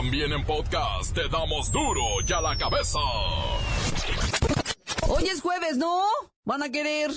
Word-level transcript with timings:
También 0.00 0.32
en 0.32 0.42
podcast 0.46 1.14
te 1.14 1.28
damos 1.28 1.70
duro 1.70 2.00
y 2.26 2.32
a 2.32 2.40
la 2.40 2.56
cabeza. 2.56 2.98
Hoy 5.06 5.24
es 5.24 5.42
jueves, 5.42 5.76
¿no? 5.76 6.02
Van 6.42 6.62
a 6.62 6.70
querer. 6.70 7.10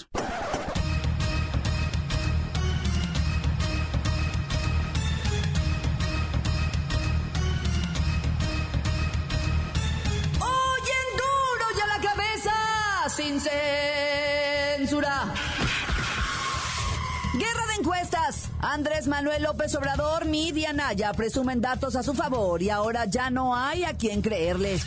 Andrés 18.64 19.08
Manuel 19.08 19.44
López 19.44 19.76
Obrador, 19.76 20.24
Media 20.24 20.72
Naya 20.72 21.12
presumen 21.12 21.60
datos 21.60 21.98
a 21.98 22.04
su 22.04 22.14
favor 22.14 22.62
y 22.62 22.70
ahora 22.70 23.04
ya 23.06 23.30
no 23.30 23.58
hay 23.58 23.84
a 23.84 23.94
quien 23.94 24.22
creerle. 24.22 24.80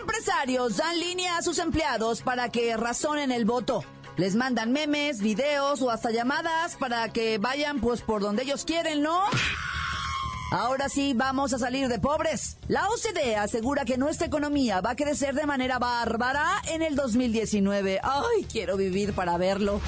Empresarios 0.00 0.78
dan 0.78 0.98
línea 0.98 1.36
a 1.36 1.42
sus 1.42 1.58
empleados 1.58 2.22
para 2.22 2.48
que 2.48 2.74
razonen 2.74 3.30
el 3.30 3.44
voto. 3.44 3.84
Les 4.16 4.34
mandan 4.34 4.72
memes, 4.72 5.20
videos 5.20 5.82
o 5.82 5.90
hasta 5.90 6.10
llamadas 6.10 6.76
para 6.76 7.10
que 7.10 7.36
vayan 7.36 7.80
pues 7.80 8.00
por 8.00 8.22
donde 8.22 8.44
ellos 8.44 8.64
quieren, 8.64 9.02
¿no? 9.02 9.22
Ahora 10.52 10.88
sí, 10.88 11.12
vamos 11.14 11.52
a 11.52 11.58
salir 11.58 11.88
de 11.88 11.98
pobres. 11.98 12.56
La 12.66 12.88
OCDE 12.88 13.36
asegura 13.36 13.84
que 13.84 13.98
nuestra 13.98 14.26
economía 14.26 14.80
va 14.80 14.90
a 14.92 14.96
crecer 14.96 15.34
de 15.34 15.44
manera 15.44 15.78
bárbara 15.78 16.62
en 16.68 16.80
el 16.80 16.96
2019. 16.96 18.00
Ay, 18.02 18.46
quiero 18.50 18.78
vivir 18.78 19.12
para 19.12 19.36
verlo. 19.36 19.82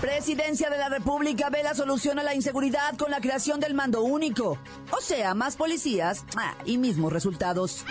Presidencia 0.00 0.68
de 0.68 0.76
la 0.76 0.90
República 0.90 1.48
ve 1.48 1.62
la 1.62 1.74
solución 1.74 2.18
a 2.18 2.22
la 2.22 2.34
inseguridad 2.34 2.96
con 2.98 3.10
la 3.10 3.22
creación 3.22 3.60
del 3.60 3.72
mando 3.72 4.02
único. 4.02 4.58
O 4.90 5.00
sea, 5.00 5.32
más 5.32 5.56
policías 5.56 6.22
ah, 6.36 6.54
y 6.66 6.76
mismos 6.76 7.14
resultados. 7.14 7.82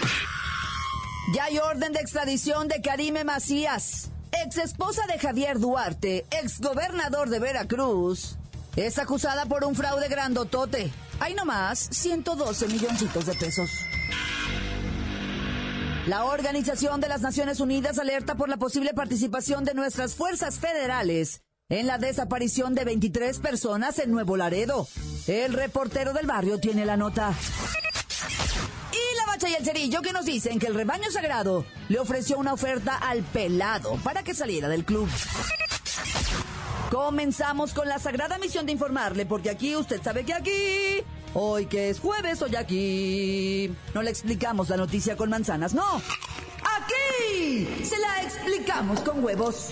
Ya 1.33 1.45
hay 1.45 1.57
orden 1.57 1.93
de 1.93 1.99
extradición 1.99 2.67
de 2.67 2.81
Karime 2.81 3.23
Macías, 3.23 4.11
ex 4.31 4.57
esposa 4.57 5.07
de 5.07 5.17
Javier 5.17 5.57
Duarte, 5.57 6.27
ex 6.29 6.61
gobernador 6.61 7.29
de 7.29 7.39
Veracruz. 7.39 8.37
Es 8.75 8.99
acusada 8.99 9.47
por 9.47 9.63
un 9.63 9.73
fraude 9.73 10.07
grandotote. 10.07 10.91
Hay 11.19 11.33
nomás 11.33 11.87
112 11.91 12.67
milloncitos 12.67 13.25
de 13.25 13.33
pesos. 13.33 13.71
La 16.05 16.25
Organización 16.25 17.01
de 17.01 17.07
las 17.07 17.21
Naciones 17.21 17.59
Unidas 17.59 17.97
alerta 17.97 18.35
por 18.35 18.47
la 18.47 18.57
posible 18.57 18.93
participación 18.93 19.65
de 19.65 19.73
nuestras 19.73 20.13
fuerzas 20.13 20.59
federales 20.59 21.41
en 21.69 21.87
la 21.87 21.97
desaparición 21.97 22.75
de 22.75 22.85
23 22.85 23.39
personas 23.39 23.97
en 23.97 24.11
Nuevo 24.11 24.37
Laredo. 24.37 24.87
El 25.25 25.53
reportero 25.53 26.13
del 26.13 26.27
barrio 26.27 26.59
tiene 26.59 26.85
la 26.85 26.95
nota. 26.95 27.33
Y 28.91 29.17
la 29.17 29.25
bacha 29.25 29.49
y 29.49 29.55
el 29.55 29.65
cerillo 29.65 30.03
que 30.03 30.13
nos 30.13 30.25
dicen 30.25 30.59
que 30.59 30.67
el 30.67 30.75
rebaño 30.75 31.09
sagrado 31.09 31.65
le 31.89 31.99
ofreció 31.99 32.37
una 32.37 32.53
oferta 32.53 32.95
al 32.95 33.23
pelado 33.23 33.95
para 34.03 34.23
que 34.23 34.35
saliera 34.35 34.69
del 34.69 34.85
club. 34.85 35.09
Comenzamos 36.91 37.73
con 37.73 37.89
la 37.89 37.97
sagrada 37.97 38.37
misión 38.37 38.67
de 38.67 38.71
informarle, 38.73 39.25
porque 39.25 39.49
aquí 39.49 39.75
usted 39.75 40.01
sabe 40.03 40.23
que 40.23 40.35
aquí, 40.35 41.03
hoy 41.33 41.65
que 41.65 41.89
es 41.89 41.99
jueves, 41.99 42.43
hoy 42.43 42.55
aquí, 42.55 43.73
no 43.95 44.03
le 44.03 44.11
explicamos 44.11 44.69
la 44.69 44.77
noticia 44.77 45.17
con 45.17 45.31
manzanas, 45.31 45.73
no. 45.73 45.99
Aquí 46.77 47.83
se 47.83 47.97
la 47.97 48.21
explicamos 48.21 48.99
con 48.99 49.23
huevos. 49.23 49.71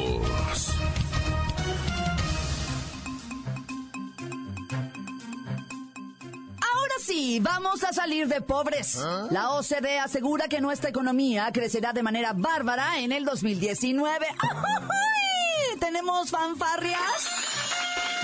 Vamos 7.41 7.83
a 7.83 7.93
salir 7.93 8.27
de 8.27 8.41
pobres. 8.41 8.97
La 9.29 9.51
OCDE 9.51 9.99
asegura 9.99 10.47
que 10.47 10.61
nuestra 10.61 10.89
economía 10.89 11.49
crecerá 11.51 11.93
de 11.93 12.03
manera 12.03 12.33
bárbara 12.33 12.99
en 12.99 13.11
el 13.11 13.25
2019. 13.25 14.25
¡Ay! 14.41 15.79
¿Tenemos 15.79 16.29
fanfarrias? 16.29 17.27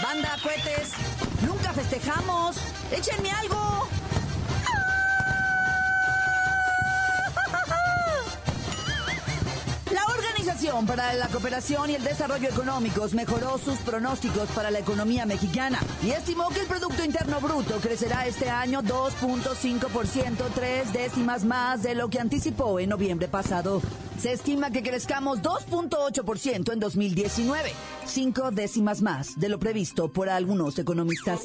Banda, 0.01 0.37
cohetes. 0.41 0.91
Nunca 1.45 1.73
festejamos. 1.73 2.57
Échenme 2.91 3.31
algo. 3.31 3.87
Organización 10.47 10.85
para 10.85 11.13
la 11.15 11.27
Cooperación 11.27 11.89
y 11.89 11.95
el 11.95 12.03
Desarrollo 12.05 12.47
Económicos 12.47 13.13
mejoró 13.13 13.57
sus 13.57 13.79
pronósticos 13.79 14.47
para 14.51 14.71
la 14.71 14.79
economía 14.79 15.25
mexicana 15.25 15.77
y 16.01 16.11
estimó 16.11 16.47
que 16.47 16.61
el 16.61 16.67
Producto 16.67 17.03
Interno 17.03 17.41
Bruto 17.41 17.75
crecerá 17.81 18.25
este 18.25 18.49
año 18.49 18.81
2.5%, 18.81 20.45
tres 20.55 20.93
décimas 20.93 21.43
más 21.43 21.83
de 21.83 21.95
lo 21.95 22.07
que 22.07 22.21
anticipó 22.21 22.79
en 22.79 22.91
noviembre 22.91 23.27
pasado. 23.27 23.81
Se 24.21 24.31
estima 24.31 24.71
que 24.71 24.83
crezcamos 24.83 25.41
2.8% 25.41 26.71
en 26.71 26.79
2019, 26.79 27.73
cinco 28.05 28.49
décimas 28.49 29.01
más 29.01 29.37
de 29.37 29.49
lo 29.49 29.59
previsto 29.59 30.07
por 30.13 30.29
algunos 30.29 30.79
economistas. 30.79 31.41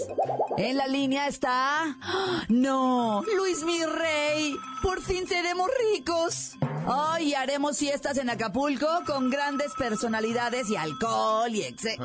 En 0.59 0.77
la 0.77 0.87
línea 0.87 1.27
está... 1.27 1.97
¡Ah! 2.01 2.45
No, 2.49 3.25
Luis 3.37 3.65
mi 3.65 3.85
rey, 3.85 4.55
por 4.81 5.03
fin 5.03 5.27
seremos 5.27 5.69
ricos. 5.93 6.57
Hoy 6.87 7.35
haremos 7.35 7.79
fiestas 7.79 8.19
en 8.19 8.29
Acapulco 8.31 8.89
con 9.07 9.31
grandes 9.31 9.73
personalidades 9.75 10.69
y 10.69 10.77
alcohol 10.77 11.51
y 11.55 11.63
exe... 11.63 11.97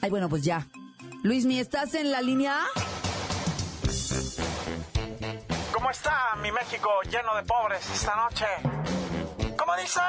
Ay, 0.00 0.08
bueno, 0.08 0.28
pues 0.28 0.42
ya. 0.42 0.66
Luis 1.22 1.44
mi, 1.44 1.58
¿estás 1.58 1.94
en 1.94 2.10
la 2.10 2.22
línea? 2.22 2.56
¿Cómo 5.72 5.90
está 5.90 6.36
mi 6.42 6.50
México 6.50 6.88
lleno 7.10 7.36
de 7.36 7.42
pobres 7.42 7.90
esta 7.92 8.16
noche? 8.16 8.46
¿Cómo 9.58 9.76
dice? 9.76 10.00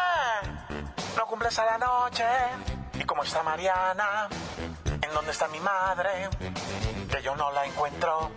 No 1.17 1.25
cumples 1.25 1.59
a 1.59 1.65
la 1.65 1.77
noche. 1.77 2.23
¿Y 2.99 3.03
cómo 3.03 3.23
está 3.23 3.43
Mariana? 3.43 4.29
¿En 5.11 5.15
dónde 5.15 5.31
está 5.31 5.49
mi 5.49 5.59
madre? 5.59 6.29
Que 7.09 7.21
yo 7.21 7.35
no 7.35 7.51
la 7.51 7.65
encuentro. 7.65 8.31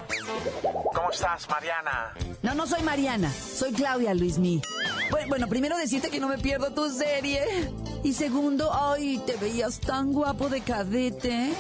¿Cómo 0.93 1.09
estás, 1.13 1.49
Mariana? 1.49 2.13
No, 2.43 2.53
no 2.53 2.67
soy 2.67 2.83
Mariana, 2.83 3.33
soy 3.33 3.73
Claudia 3.73 4.13
Luismi. 4.13 4.61
Bueno, 5.09 5.29
bueno, 5.29 5.47
primero 5.47 5.77
decirte 5.77 6.11
que 6.11 6.19
no 6.19 6.27
me 6.27 6.37
pierdo 6.37 6.73
tu 6.75 6.91
serie. 6.91 7.73
Y 8.03 8.13
segundo, 8.13 8.73
ay, 8.75 9.19
te 9.25 9.37
veías 9.37 9.79
tan 9.79 10.13
guapo 10.13 10.49
de 10.49 10.63
cadete. 10.63 11.53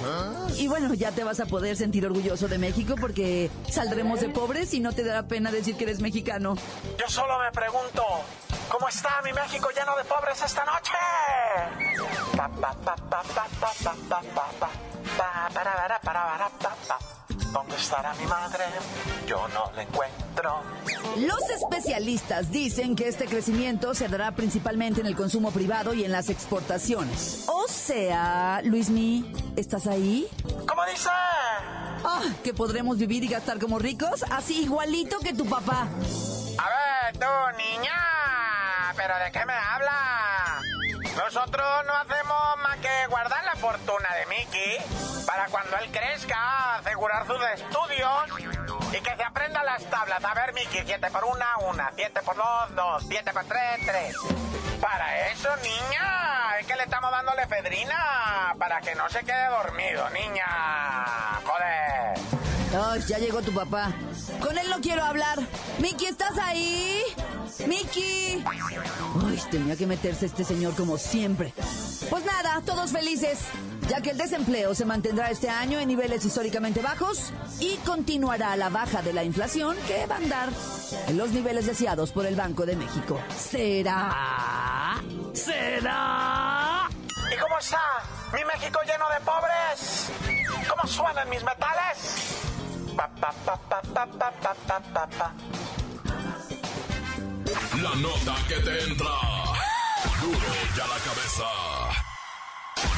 Y 0.57 0.67
bueno, 0.67 0.93
ya 0.95 1.13
te 1.13 1.23
vas 1.23 1.39
a 1.39 1.47
poder 1.47 1.77
sentir 1.77 2.05
orgulloso 2.05 2.49
de 2.49 2.59
México 2.59 2.97
porque 3.01 3.53
saldremos 3.71 4.21
de 4.21 4.31
pobres 4.31 4.75
y 4.75 4.81
no 4.81 4.93
te 4.93 5.05
dará 5.05 5.29
pena 5.29 5.53
decir 5.53 5.77
que 5.77 5.85
eres 5.85 6.01
mexicano. 6.01 6.57
Yo 6.99 7.09
solo 7.09 7.39
me 7.39 7.53
pregunto, 7.53 8.03
¿cómo 8.69 8.89
está 8.89 9.23
mi 9.23 9.33
México 9.33 9.69
lleno 9.71 9.97
de 9.97 10.03
pobres 10.07 10.43
esta 10.43 10.65
noche? 10.65 10.93
Pa, 12.37 12.49
pa, 12.49 12.73
pa, 12.75 12.95
¿Dónde 17.55 17.77
estará 17.77 18.13
mi 18.15 18.27
madre? 18.27 18.65
Yo 19.29 19.47
no 19.49 19.71
la 19.77 19.83
encuentro. 19.83 20.61
Los 21.19 21.51
especialistas 21.51 22.51
dicen 22.51 22.97
que 22.97 23.07
este 23.07 23.27
crecimiento 23.27 23.95
se 23.95 24.09
dará 24.09 24.33
principalmente 24.33 25.01
en 25.01 25.07
el 25.07 25.15
consumo 25.15 25.53
privado 25.53 25.95
y 25.95 26.05
en 26.05 26.11
las 26.11 26.31
exportaciones. 26.31 27.45
O 27.47 27.69
sea, 27.69 28.61
Luis 28.65 28.91
Luismi, 28.91 29.33
¿estás 29.57 29.87
ahí? 29.87 30.27
¿Cómo 30.67 30.85
dice? 30.87 31.09
Ah, 31.11 32.23
que 32.43 32.53
podremos 32.53 32.99
vivir 32.99 33.23
y 33.23 33.29
gastar 33.29 33.61
como 33.61 33.79
ricos, 33.79 34.25
así 34.33 34.63
igualito 34.65 35.21
que 35.21 35.33
tu 35.33 35.47
papá. 35.47 35.83
A 36.59 36.69
ver, 36.69 37.19
tú, 37.19 37.57
niña, 37.57 38.93
¿pero 38.97 39.17
de 39.25 39.31
qué 39.31 39.47
me 39.47 39.55
hablas? 39.55 40.74
Nosotros 41.17 41.67
no 41.87 41.95
hacemos 41.95 42.57
más 42.63 42.77
que 42.79 43.07
guardar 43.09 43.45
la 43.45 43.55
fortuna 43.55 44.09
de 44.15 44.27
Mickey 44.27 44.79
para 45.27 45.47
cuando 45.47 45.77
él 45.79 45.91
crezca, 45.91 46.77
asegurar 46.77 47.27
sus 47.27 47.41
estudios 47.55 48.13
y 48.93 49.01
que 49.01 49.17
se 49.17 49.23
aprenda 49.23 49.63
las 49.63 49.83
tablas. 49.85 50.25
A 50.25 50.35
ver, 50.35 50.53
Mickey, 50.55 50.83
7 50.85 51.09
por 51.13 51.25
1, 51.25 51.37
1, 51.71 51.85
7 51.97 52.21
por 52.25 52.37
2, 52.37 52.47
2, 52.75 53.05
7 53.09 53.33
por 53.33 53.45
3, 53.45 53.61
3. 53.87 54.17
Para 54.81 55.29
eso, 55.31 55.49
niña, 55.57 56.59
es 56.61 56.67
que 56.67 56.77
le 56.77 56.83
estamos 56.83 57.11
dando 57.11 57.33
lefedrina 57.35 58.55
para 58.59 58.81
que 58.81 58.95
no 58.95 59.09
se 59.09 59.25
quede 59.25 59.47
dormido, 59.49 60.11
niña. 60.11 60.47
Joder. 61.45 62.15
Ay, 62.77 63.01
ya 63.07 63.19
llegó 63.19 63.41
tu 63.41 63.55
papá. 63.55 63.93
Con 64.41 64.59
él 64.59 64.69
no 64.69 64.81
quiero 64.81 65.05
hablar. 65.05 65.39
Miki, 65.79 66.07
¿estás 66.07 66.37
ahí? 66.39 67.03
¡Miki! 67.67 68.45
Uy, 69.25 69.41
tenía 69.51 69.77
que 69.77 69.87
meterse 69.87 70.27
este 70.27 70.45
señor 70.45 70.75
como 70.75 70.99
siempre. 70.99 71.53
Pues 72.11 72.25
nada, 72.25 72.61
todos 72.65 72.91
felices, 72.91 73.39
ya 73.89 74.01
que 74.01 74.11
el 74.11 74.19
desempleo 74.19 74.75
se 74.75 74.85
mantendrá 74.85 75.31
este 75.31 75.49
año 75.49 75.79
en 75.79 75.89
niveles 75.89 76.25
históricamente 76.25 76.83
bajos 76.83 77.33
y 77.61 77.77
continuará 77.79 78.57
la 78.57 78.69
baja 78.69 79.03
de 79.03 79.13
la 79.13 79.25
inflación 79.25 79.77
que 79.87 80.07
va 80.07 80.17
a 80.17 80.19
andar 80.19 80.49
en 81.09 81.17
los 81.17 81.31
niveles 81.31 81.67
deseados 81.67 82.13
por 82.13 82.27
el 82.27 82.35
Banco 82.35 82.67
de 82.67 82.77
México. 82.77 83.21
¿Será? 83.37 85.03
¿Será? 85.33 86.89
¿Y 87.35 87.41
cómo 87.41 87.59
está 87.59 87.81
mi 88.33 88.45
México 88.45 88.81
lleno 88.85 89.05
de 89.11 89.21
pobres? 89.25 90.11
¿Cómo 90.69 90.87
suenan 90.87 91.29
mis 91.31 91.43
metales? 91.43 92.35
Pa, 92.97 93.09
pa, 93.09 93.33
pa, 93.33 93.65
La 97.85 97.95
nota 97.97 98.35
que 98.49 98.55
te 98.55 98.83
entra. 98.85 99.11
Duro 100.23 100.39
ya 100.75 100.87
la 100.87 100.99
cabeza. 101.05 101.45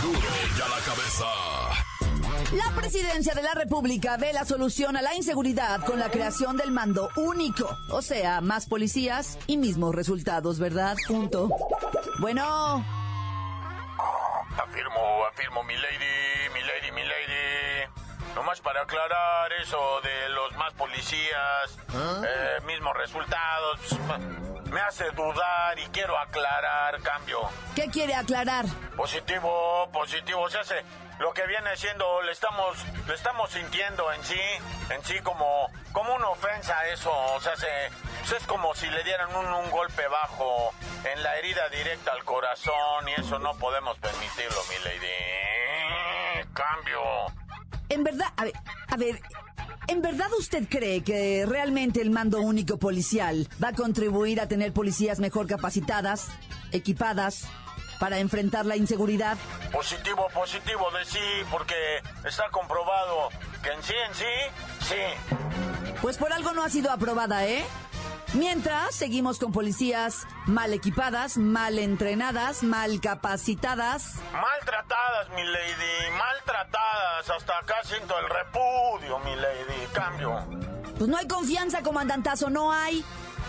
Duro 0.00 0.28
ya 0.56 0.68
la 0.68 0.80
cabeza. 0.84 1.26
La 2.52 2.80
presidencia 2.80 3.34
de 3.34 3.42
la 3.42 3.54
República 3.54 4.16
ve 4.16 4.32
la 4.32 4.44
solución 4.44 4.96
a 4.96 5.02
la 5.02 5.12
inseguridad 5.16 5.84
con 5.84 5.98
la 5.98 6.08
creación 6.08 6.56
del 6.56 6.70
mando 6.70 7.08
único. 7.16 7.68
O 7.90 8.00
sea, 8.00 8.40
más 8.40 8.66
policías 8.66 9.40
y 9.48 9.56
mismos 9.56 9.92
resultados, 9.92 10.60
¿verdad? 10.60 10.96
Punto. 11.08 11.48
Bueno, 12.20 12.84
Afirmo, 14.56 15.24
afirmo, 15.32 15.64
mi 15.64 15.74
lady, 15.74 16.48
mi 16.54 16.60
lady, 16.60 16.92
mi 16.92 17.02
lady. 17.02 17.90
Nomás 18.36 18.60
para 18.60 18.82
aclarar 18.82 19.52
eso 19.60 20.00
de 20.04 20.28
los 20.28 20.56
más 20.56 20.72
policías, 20.74 21.76
eh, 21.92 22.64
mismos 22.66 22.94
resultados, 22.96 23.80
me 24.70 24.80
hace 24.80 25.10
dudar 25.10 25.78
y 25.78 25.86
quiero 25.86 26.18
aclarar, 26.18 27.00
cambio. 27.02 27.40
¿qué 27.74 27.88
quiere 27.88 28.14
aclarar? 28.14 28.66
Positivo, 28.96 29.88
positivo, 29.92 30.48
se 30.50 30.58
hace 30.58 30.84
lo 31.18 31.32
que 31.32 31.46
viene 31.46 31.76
siendo, 31.76 32.22
le 32.22 32.32
estamos, 32.32 32.76
le 33.06 33.14
estamos 33.14 33.50
sintiendo 33.50 34.12
en 34.12 34.22
sí, 34.24 34.40
en 34.90 35.02
sí 35.04 35.18
como, 35.20 35.70
como 35.92 36.14
una 36.14 36.28
ofensa 36.28 36.86
eso, 36.88 37.10
o 37.10 37.40
sea, 37.40 37.56
se, 37.56 37.68
pues 38.20 38.32
es 38.32 38.46
como 38.46 38.74
si 38.74 38.88
le 38.90 39.02
dieran 39.04 39.34
un, 39.34 39.46
un 39.46 39.70
golpe 39.70 40.06
bajo 40.08 40.72
en 41.04 41.22
la 41.22 41.36
herida 41.36 41.68
directa 41.68 42.12
al 42.12 42.24
corazón 42.24 43.08
y 43.08 43.20
eso 43.20 43.38
no 43.38 43.54
podemos 43.56 43.96
permitirlo, 43.98 44.58
mi 44.68 44.84
lady. 44.84 46.46
Cambio. 46.52 47.00
En 47.88 48.04
verdad, 48.04 48.28
a 48.36 48.44
ver, 48.44 48.54
a 48.88 48.96
ver, 48.96 49.20
¿en 49.88 50.02
verdad 50.02 50.28
usted 50.38 50.68
cree 50.68 51.02
que 51.02 51.44
realmente 51.46 52.00
el 52.00 52.10
mando 52.10 52.40
único 52.40 52.78
policial 52.78 53.48
va 53.62 53.68
a 53.68 53.72
contribuir 53.72 54.40
a 54.40 54.48
tener 54.48 54.72
policías 54.72 55.18
mejor 55.18 55.46
capacitadas, 55.46 56.28
equipadas, 56.72 57.46
para 57.98 58.18
enfrentar 58.18 58.66
la 58.66 58.76
inseguridad? 58.76 59.38
Positivo, 59.72 60.28
positivo 60.32 60.90
de 60.90 61.04
sí, 61.04 61.18
porque 61.50 61.74
está 62.24 62.48
comprobado 62.50 63.30
que 63.62 63.70
en 63.70 63.82
sí, 63.82 63.94
en 64.08 64.14
sí, 64.14 64.24
sí. 64.88 65.94
Pues 66.02 66.18
por 66.18 66.32
algo 66.32 66.52
no 66.52 66.62
ha 66.62 66.68
sido 66.68 66.90
aprobada, 66.90 67.46
¿eh? 67.46 67.64
Mientras, 68.34 68.94
seguimos 68.94 69.38
con 69.38 69.52
policías 69.52 70.26
mal 70.46 70.74
equipadas, 70.74 71.38
mal 71.38 71.78
entrenadas, 71.78 72.62
mal 72.62 73.00
capacitadas. 73.00 74.16
Maltratadas, 74.32 75.30
mi 75.30 75.42
lady, 75.42 76.10
maltratadas. 76.18 77.30
Hasta 77.30 77.58
acá 77.58 77.76
siento 77.84 78.18
el 78.18 78.25
Pues 81.06 81.14
no 81.14 81.20
hay 81.20 81.28
confianza, 81.28 81.84
comandantazo, 81.84 82.50
no 82.50 82.72
hay. 82.72 83.04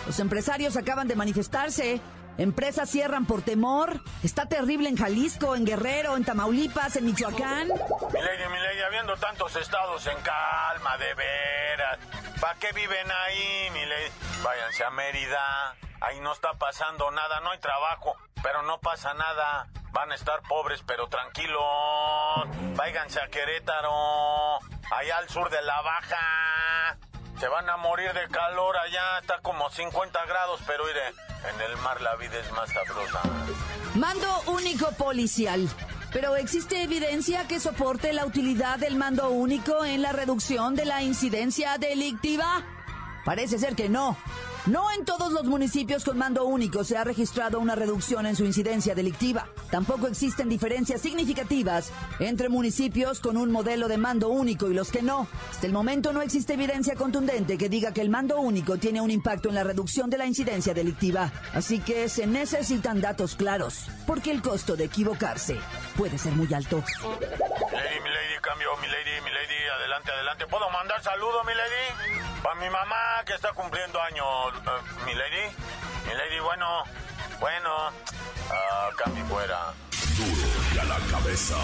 Los 0.06 0.20
empresarios 0.20 0.76
acaban 0.76 1.08
de 1.08 1.16
manifestarse. 1.16 2.00
Empresas 2.36 2.88
cierran 2.88 3.26
por 3.26 3.42
temor. 3.42 4.00
Está 4.22 4.46
terrible 4.46 4.88
en 4.88 4.96
Jalisco, 4.96 5.56
en 5.56 5.66
Guerrero, 5.66 6.16
en 6.16 6.24
Tamaulipas, 6.24 6.94
en 6.94 7.06
Michoacán. 7.06 7.66
Mi 7.66 8.20
lady, 8.20 8.48
mi 8.48 8.60
lady, 8.60 8.80
habiendo 8.86 9.16
tantos 9.16 9.56
estados 9.56 10.06
en 10.06 10.16
calma, 10.18 10.98
de 10.98 11.14
veras. 11.14 11.98
¿Para 12.40 12.54
qué 12.60 12.70
viven 12.70 13.10
ahí, 13.10 13.70
mi 13.72 13.84
lady? 13.86 14.12
Váyanse 14.44 14.84
a 14.84 14.90
Mérida. 14.90 15.74
Ahí 16.00 16.20
no 16.20 16.32
está 16.34 16.52
pasando 16.52 17.10
nada, 17.10 17.40
no 17.40 17.50
hay 17.50 17.58
trabajo, 17.58 18.14
pero 18.40 18.62
no 18.62 18.78
pasa 18.78 19.14
nada. 19.14 19.66
Van 19.90 20.12
a 20.12 20.14
estar 20.14 20.42
pobres, 20.42 20.84
pero 20.86 21.08
tranquilos. 21.08 21.58
Váyanse 22.76 23.20
a 23.20 23.26
Querétaro, 23.26 24.60
allá 24.92 25.16
al 25.18 25.28
sur 25.28 25.50
de 25.50 25.60
la 25.60 25.82
Baja. 25.82 26.98
Se 27.40 27.46
van 27.46 27.68
a 27.70 27.76
morir 27.76 28.12
de 28.12 28.26
calor 28.28 28.76
allá, 28.76 29.20
está 29.20 29.38
como 29.42 29.70
50 29.70 30.26
grados, 30.26 30.60
pero 30.66 30.84
mire, 30.84 31.08
en 31.54 31.70
el 31.70 31.76
mar 31.78 32.00
la 32.00 32.16
vida 32.16 32.36
es 32.38 32.50
más 32.52 32.68
sabrosa. 32.70 33.20
Mando 33.94 34.42
único 34.46 34.90
policial. 34.92 35.68
Pero 36.12 36.36
¿existe 36.36 36.82
evidencia 36.82 37.46
que 37.46 37.60
soporte 37.60 38.12
la 38.12 38.24
utilidad 38.24 38.78
del 38.78 38.96
mando 38.96 39.28
único 39.28 39.84
en 39.84 40.00
la 40.02 40.12
reducción 40.12 40.74
de 40.74 40.86
la 40.86 41.02
incidencia 41.02 41.76
delictiva? 41.78 42.64
Parece 43.28 43.58
ser 43.58 43.76
que 43.76 43.90
no. 43.90 44.16
No 44.64 44.90
en 44.90 45.04
todos 45.04 45.30
los 45.32 45.44
municipios 45.44 46.02
con 46.02 46.16
mando 46.16 46.46
único 46.46 46.82
se 46.82 46.96
ha 46.96 47.04
registrado 47.04 47.60
una 47.60 47.74
reducción 47.74 48.24
en 48.24 48.34
su 48.34 48.46
incidencia 48.46 48.94
delictiva. 48.94 49.48
Tampoco 49.70 50.06
existen 50.06 50.48
diferencias 50.48 51.02
significativas 51.02 51.92
entre 52.20 52.48
municipios 52.48 53.20
con 53.20 53.36
un 53.36 53.52
modelo 53.52 53.86
de 53.86 53.98
mando 53.98 54.30
único 54.30 54.70
y 54.70 54.74
los 54.74 54.90
que 54.90 55.02
no. 55.02 55.28
Hasta 55.50 55.66
el 55.66 55.74
momento 55.74 56.14
no 56.14 56.22
existe 56.22 56.54
evidencia 56.54 56.94
contundente 56.94 57.58
que 57.58 57.68
diga 57.68 57.92
que 57.92 58.00
el 58.00 58.08
mando 58.08 58.40
único 58.40 58.78
tiene 58.78 59.02
un 59.02 59.10
impacto 59.10 59.50
en 59.50 59.56
la 59.56 59.64
reducción 59.64 60.08
de 60.08 60.16
la 60.16 60.24
incidencia 60.24 60.72
delictiva. 60.72 61.30
Así 61.52 61.80
que 61.80 62.08
se 62.08 62.26
necesitan 62.26 63.02
datos 63.02 63.34
claros, 63.34 63.90
porque 64.06 64.30
el 64.30 64.40
costo 64.40 64.74
de 64.74 64.84
equivocarse 64.84 65.58
puede 65.98 66.16
ser 66.16 66.32
muy 66.32 66.48
alto. 66.54 66.82
Lady, 67.02 68.00
mi 68.02 68.08
lady, 68.08 68.40
cambio, 68.40 68.70
mi 68.80 68.88
lady, 68.88 69.20
mi 69.22 69.30
lady, 69.30 69.68
adelante, 69.76 70.12
adelante. 70.12 70.46
¿Puedo 70.46 70.70
mandar 70.70 71.02
saludo, 71.02 71.44
mi 71.44 71.52
lady? 71.52 72.17
Para 72.42 72.54
mi 72.56 72.70
mamá 72.70 73.22
que 73.26 73.34
está 73.34 73.52
cumpliendo 73.52 74.00
años, 74.00 74.26
eh, 74.54 75.04
mi 75.06 75.14
lady. 75.14 75.54
Mi 76.06 76.14
lady, 76.14 76.40
bueno, 76.40 76.84
bueno. 77.40 77.70
Ah, 78.50 78.90
cambio 78.96 79.24
fuera. 79.26 79.74
Duro 80.16 80.48
ya 80.74 80.84
la 80.84 80.98
cabeza. 81.10 81.56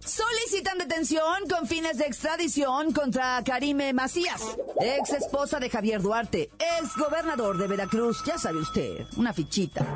Solicitan 0.00 0.78
detención 0.78 1.48
con 1.48 1.66
fines 1.66 1.96
de 1.98 2.06
extradición 2.06 2.92
contra 2.92 3.42
Karime 3.44 3.92
Macías, 3.92 4.42
ex 4.80 5.10
esposa 5.10 5.58
de 5.58 5.70
Javier 5.70 6.02
Duarte, 6.02 6.50
ex 6.58 6.96
gobernador 6.96 7.56
de 7.56 7.66
Veracruz. 7.66 8.22
Ya 8.26 8.36
sabe 8.36 8.58
usted, 8.58 9.06
una 9.16 9.32
fichita. 9.32 9.86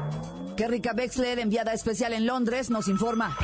Kerrika 0.57 0.93
Wexler, 0.97 1.39
enviada 1.39 1.75
especial 1.75 2.15
en 2.15 2.25
Londres, 2.25 2.71
nos 2.71 2.89
informa. 2.89 3.37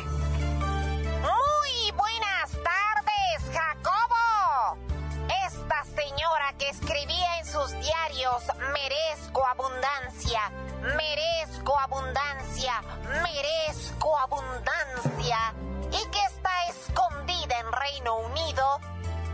Merezco 8.73 9.47
abundancia, 9.47 10.51
merezco 10.97 11.79
abundancia, 11.79 12.83
merezco 13.23 14.19
abundancia, 14.19 15.55
y 15.91 16.11
que 16.11 16.25
está 16.25 16.67
escondida 16.69 17.59
en 17.59 17.73
Reino 17.73 18.17
Unido, 18.19 18.81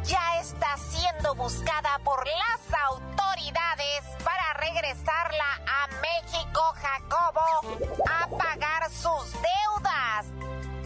ya 0.04 0.40
está 0.40 0.76
siendo 0.76 1.35
buscada 1.35 1.99
por 2.04 2.26
las 2.26 2.80
autoridades 2.90 4.04
para 4.25 4.54
regresarla 4.54 5.61
a 5.66 5.87
México, 6.00 6.75
Jacobo, 6.76 7.78
a 8.11 8.26
pagar 8.28 8.90
sus 8.90 9.33
deudas. 9.33 10.26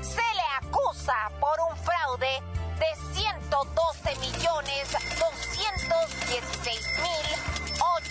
Se 0.02 0.34
le 0.34 0.66
acusa 0.66 1.30
por 1.40 1.60
un 1.70 1.76
fraude 1.76 2.42
de 2.78 3.14
112 3.14 4.16
millones 4.16 4.92
216 4.92 6.22
mil 6.28 6.61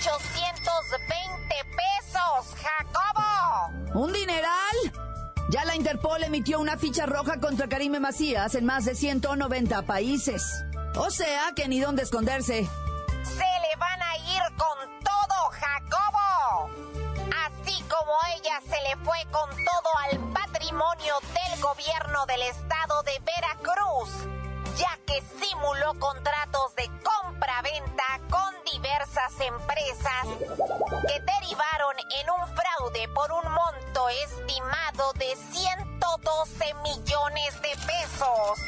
820 0.01 1.55
pesos, 1.77 2.55
Jacobo. 2.59 3.69
¿Un 3.93 4.11
dineral? 4.11 4.75
Ya 5.49 5.63
la 5.63 5.75
Interpol 5.75 6.23
emitió 6.23 6.59
una 6.59 6.75
ficha 6.75 7.05
roja 7.05 7.39
contra 7.39 7.69
Karime 7.69 7.99
Macías 7.99 8.55
en 8.55 8.65
más 8.65 8.85
de 8.85 8.95
190 8.95 9.83
países. 9.83 10.63
O 10.95 11.11
sea 11.11 11.51
que 11.55 11.67
ni 11.67 11.79
dónde 11.79 12.01
esconderse. 12.01 12.67
Se 13.23 13.35
le 13.35 13.75
van 13.77 14.01
a 14.01 14.17
ir 14.17 14.41
con 14.57 14.99
todo, 15.03 15.51
Jacobo. 15.51 16.71
Así 17.45 17.83
como 17.83 18.11
ella 18.35 18.59
se 18.63 18.81
le 18.81 18.95
fue 19.05 19.19
con 19.29 19.49
todo 19.51 19.89
al 20.09 20.17
patrimonio 20.33 21.13
del 21.21 21.61
gobierno 21.61 22.25
del 22.25 22.41
estado 22.41 23.03
de 23.03 23.21
Veracruz, 23.23 24.09
ya 24.77 24.97
que 25.05 25.21
simuló 25.39 25.93
contratos 25.99 26.70
empresas 29.41 30.25
que 31.07 31.19
derivaron 31.19 31.95
en 31.99 32.29
un 32.29 32.47
fraude 32.55 33.07
por 33.13 33.31
un 33.31 33.51
monto 33.51 34.09
estimado 34.25 35.13
de 35.13 35.35
112 35.51 36.73
millones 36.83 37.61
de 37.61 37.69
pesos. 37.85 38.59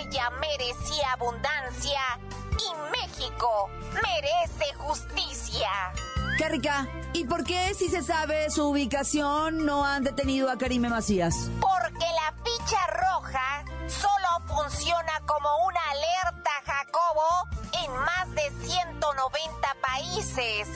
Ella 0.00 0.30
merecía 0.40 1.12
abundancia 1.12 2.00
y 2.58 2.98
México 2.98 3.70
merece 4.02 4.74
justicia. 4.74 5.70
Qué 6.38 6.48
rica. 6.48 6.88
¿Y 7.12 7.24
por 7.24 7.44
qué, 7.44 7.74
si 7.74 7.88
se 7.88 8.02
sabe 8.02 8.50
su 8.50 8.68
ubicación, 8.68 9.66
no 9.66 9.84
han 9.84 10.02
detenido 10.02 10.50
a 10.50 10.56
Karime 10.56 10.88
Macías? 10.88 11.50
Porque 11.60 12.06
la 12.06 12.34
ficha 12.42 12.86
roja 12.86 13.64
solo 13.86 14.28
funciona 14.46 15.20
como 15.26 15.48
una 15.66 15.80
alerta, 15.90 16.41
Jacobo, 16.64 17.48
en 17.84 17.92
más 17.92 18.30
de 18.34 18.50
190 18.66 19.76
países, 19.80 20.68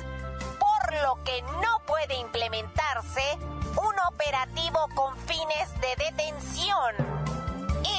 por 0.58 0.94
lo 1.02 1.22
que 1.24 1.42
no 1.42 1.80
puede 1.86 2.14
implementarse 2.16 3.38
un 3.76 3.94
operativo 4.12 4.88
con 4.94 5.16
fines 5.26 5.68
de 5.80 6.04
detención. 6.04 6.94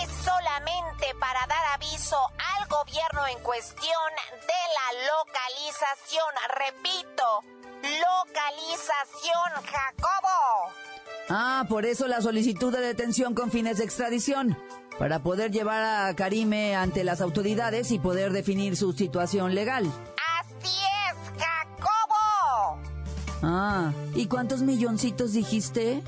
Es 0.01 0.09
solamente 0.23 1.13
para 1.19 1.45
dar 1.47 1.65
aviso 1.75 2.17
al 2.55 2.67
gobierno 2.67 3.27
en 3.27 3.39
cuestión 3.39 4.11
de 4.31 4.61
la 4.77 4.87
localización, 5.15 6.33
repito, 6.57 7.43
localización, 7.83 9.63
Jacobo. 9.71 10.71
Ah, 11.29 11.65
por 11.69 11.85
eso 11.85 12.07
la 12.07 12.21
solicitud 12.21 12.73
de 12.73 12.81
detención 12.81 13.33
con 13.33 13.51
fines 13.51 13.77
de 13.77 13.83
extradición, 13.83 14.57
para 14.99 15.19
poder 15.19 15.51
llevar 15.51 16.07
a 16.07 16.15
Karime 16.15 16.75
ante 16.75 17.03
las 17.03 17.21
autoridades 17.21 17.91
y 17.91 17.99
poder 17.99 18.31
definir 18.31 18.75
su 18.75 18.93
situación 18.93 19.53
legal. 19.53 19.85
Así 20.39 20.75
es, 21.09 21.15
Jacobo. 21.39 22.79
Ah, 23.43 23.91
¿y 24.15 24.25
cuántos 24.27 24.61
milloncitos 24.61 25.33
dijiste? 25.33 26.01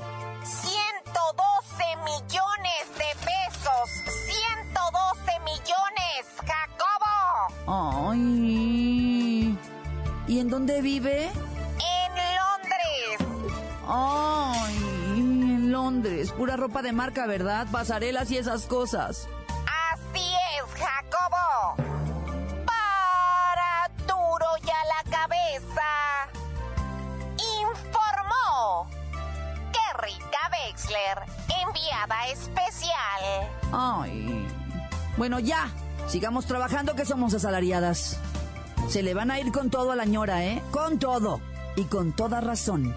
112 0.44 1.84
millones 2.04 2.86
de 2.96 3.10
pesos. 3.24 3.90
112 4.26 5.40
millones, 5.44 6.26
Jacobo. 6.44 8.10
Ay. 8.10 9.56
¿Y 10.26 10.38
en 10.38 10.48
dónde 10.48 10.82
vive? 10.82 11.30
Londres. 16.00 16.32
Pura 16.32 16.56
ropa 16.56 16.80
de 16.80 16.92
marca, 16.92 17.26
¿verdad? 17.26 17.66
Pasarelas 17.70 18.30
y 18.30 18.38
esas 18.38 18.64
cosas. 18.64 19.28
Así 19.92 20.32
es, 20.56 20.80
Jacobo. 20.80 21.76
Para 22.64 23.90
duro 24.06 24.46
ya 24.62 24.78
la 24.88 25.10
cabeza. 25.10 25.90
Informó. 27.60 28.88
Qué 29.72 30.06
rica 30.06 30.38
Wexler, 30.50 31.18
enviada 31.62 32.28
especial. 32.32 33.50
Ay. 33.70 34.48
Bueno, 35.18 35.38
ya. 35.38 35.68
Sigamos 36.06 36.46
trabajando 36.46 36.94
que 36.94 37.04
somos 37.04 37.34
asalariadas. 37.34 38.16
Se 38.88 39.02
le 39.02 39.12
van 39.12 39.30
a 39.30 39.38
ir 39.38 39.52
con 39.52 39.68
todo 39.68 39.92
a 39.92 39.96
la 39.96 40.06
ñora, 40.06 40.46
¿eh? 40.46 40.62
Con 40.70 40.98
todo. 40.98 41.42
Y 41.76 41.84
con 41.84 42.12
toda 42.12 42.40
razón. 42.40 42.96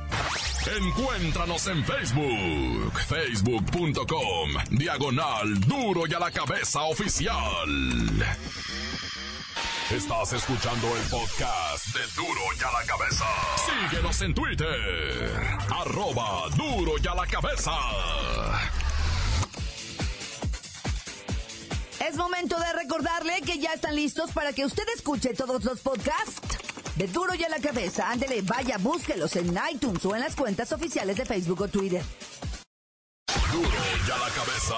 Encuéntranos 0.66 1.68
en 1.68 1.84
Facebook, 1.84 2.98
facebook.com, 3.08 4.50
diagonal 4.72 5.60
duro 5.60 6.04
y 6.08 6.14
a 6.14 6.20
la 6.20 6.32
cabeza 6.32 6.84
oficial. 6.84 7.36
Estás 9.92 10.32
escuchando 10.32 10.88
el 10.96 11.04
podcast 11.10 11.88
de 11.88 12.00
Duro 12.16 12.42
y 12.58 12.64
a 12.64 12.72
la 12.72 12.86
cabeza. 12.86 13.26
Síguenos 13.90 14.22
en 14.22 14.34
Twitter, 14.34 15.32
arroba 15.70 16.48
duro 16.56 16.94
y 17.04 17.08
a 17.08 17.16
la 17.16 17.28
cabeza. 17.28 17.74
Es 22.08 22.16
momento 22.16 22.58
de 22.58 22.74
recordarle 22.74 23.42
que 23.46 23.60
ya 23.60 23.74
están 23.74 23.96
listos 23.96 24.32
para 24.32 24.54
que 24.54 24.66
usted 24.66 24.84
escuche 24.96 25.34
todos 25.34 25.64
los 25.66 25.82
podcasts 25.82 26.63
de 26.96 27.08
Duro 27.08 27.34
y 27.36 27.44
a 27.44 27.50
la 27.50 27.60
Cabeza. 27.60 28.10
Ándele, 28.10 28.42
vaya, 28.42 28.78
búsquelos 28.78 29.36
en 29.36 29.58
iTunes 29.72 30.04
o 30.06 30.16
en 30.16 30.22
las 30.22 30.36
cuentas 30.36 30.72
oficiales 30.72 31.18
de 31.18 31.26
Facebook 31.26 31.62
o 31.62 31.68
Twitter. 31.68 32.04
Duro 33.52 33.70
y 33.70 34.12
a 34.12 34.18
la 34.18 34.30
cabeza. 34.30 34.76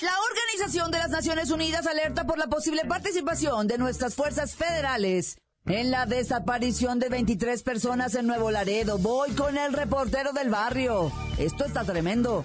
La 0.00 0.12
Organización 0.30 0.90
de 0.90 0.98
las 0.98 1.10
Naciones 1.10 1.50
Unidas 1.50 1.86
alerta 1.86 2.24
por 2.24 2.38
la 2.38 2.46
posible 2.46 2.84
participación 2.84 3.66
de 3.66 3.78
nuestras 3.78 4.14
fuerzas 4.14 4.54
federales 4.54 5.38
en 5.66 5.90
la 5.90 6.06
desaparición 6.06 6.98
de 6.98 7.08
23 7.08 7.62
personas 7.62 8.14
en 8.14 8.26
Nuevo 8.26 8.50
Laredo. 8.50 8.98
Voy 8.98 9.32
con 9.32 9.58
el 9.58 9.72
reportero 9.72 10.32
del 10.32 10.48
barrio. 10.48 11.12
Esto 11.36 11.64
está 11.64 11.84
tremendo. 11.84 12.44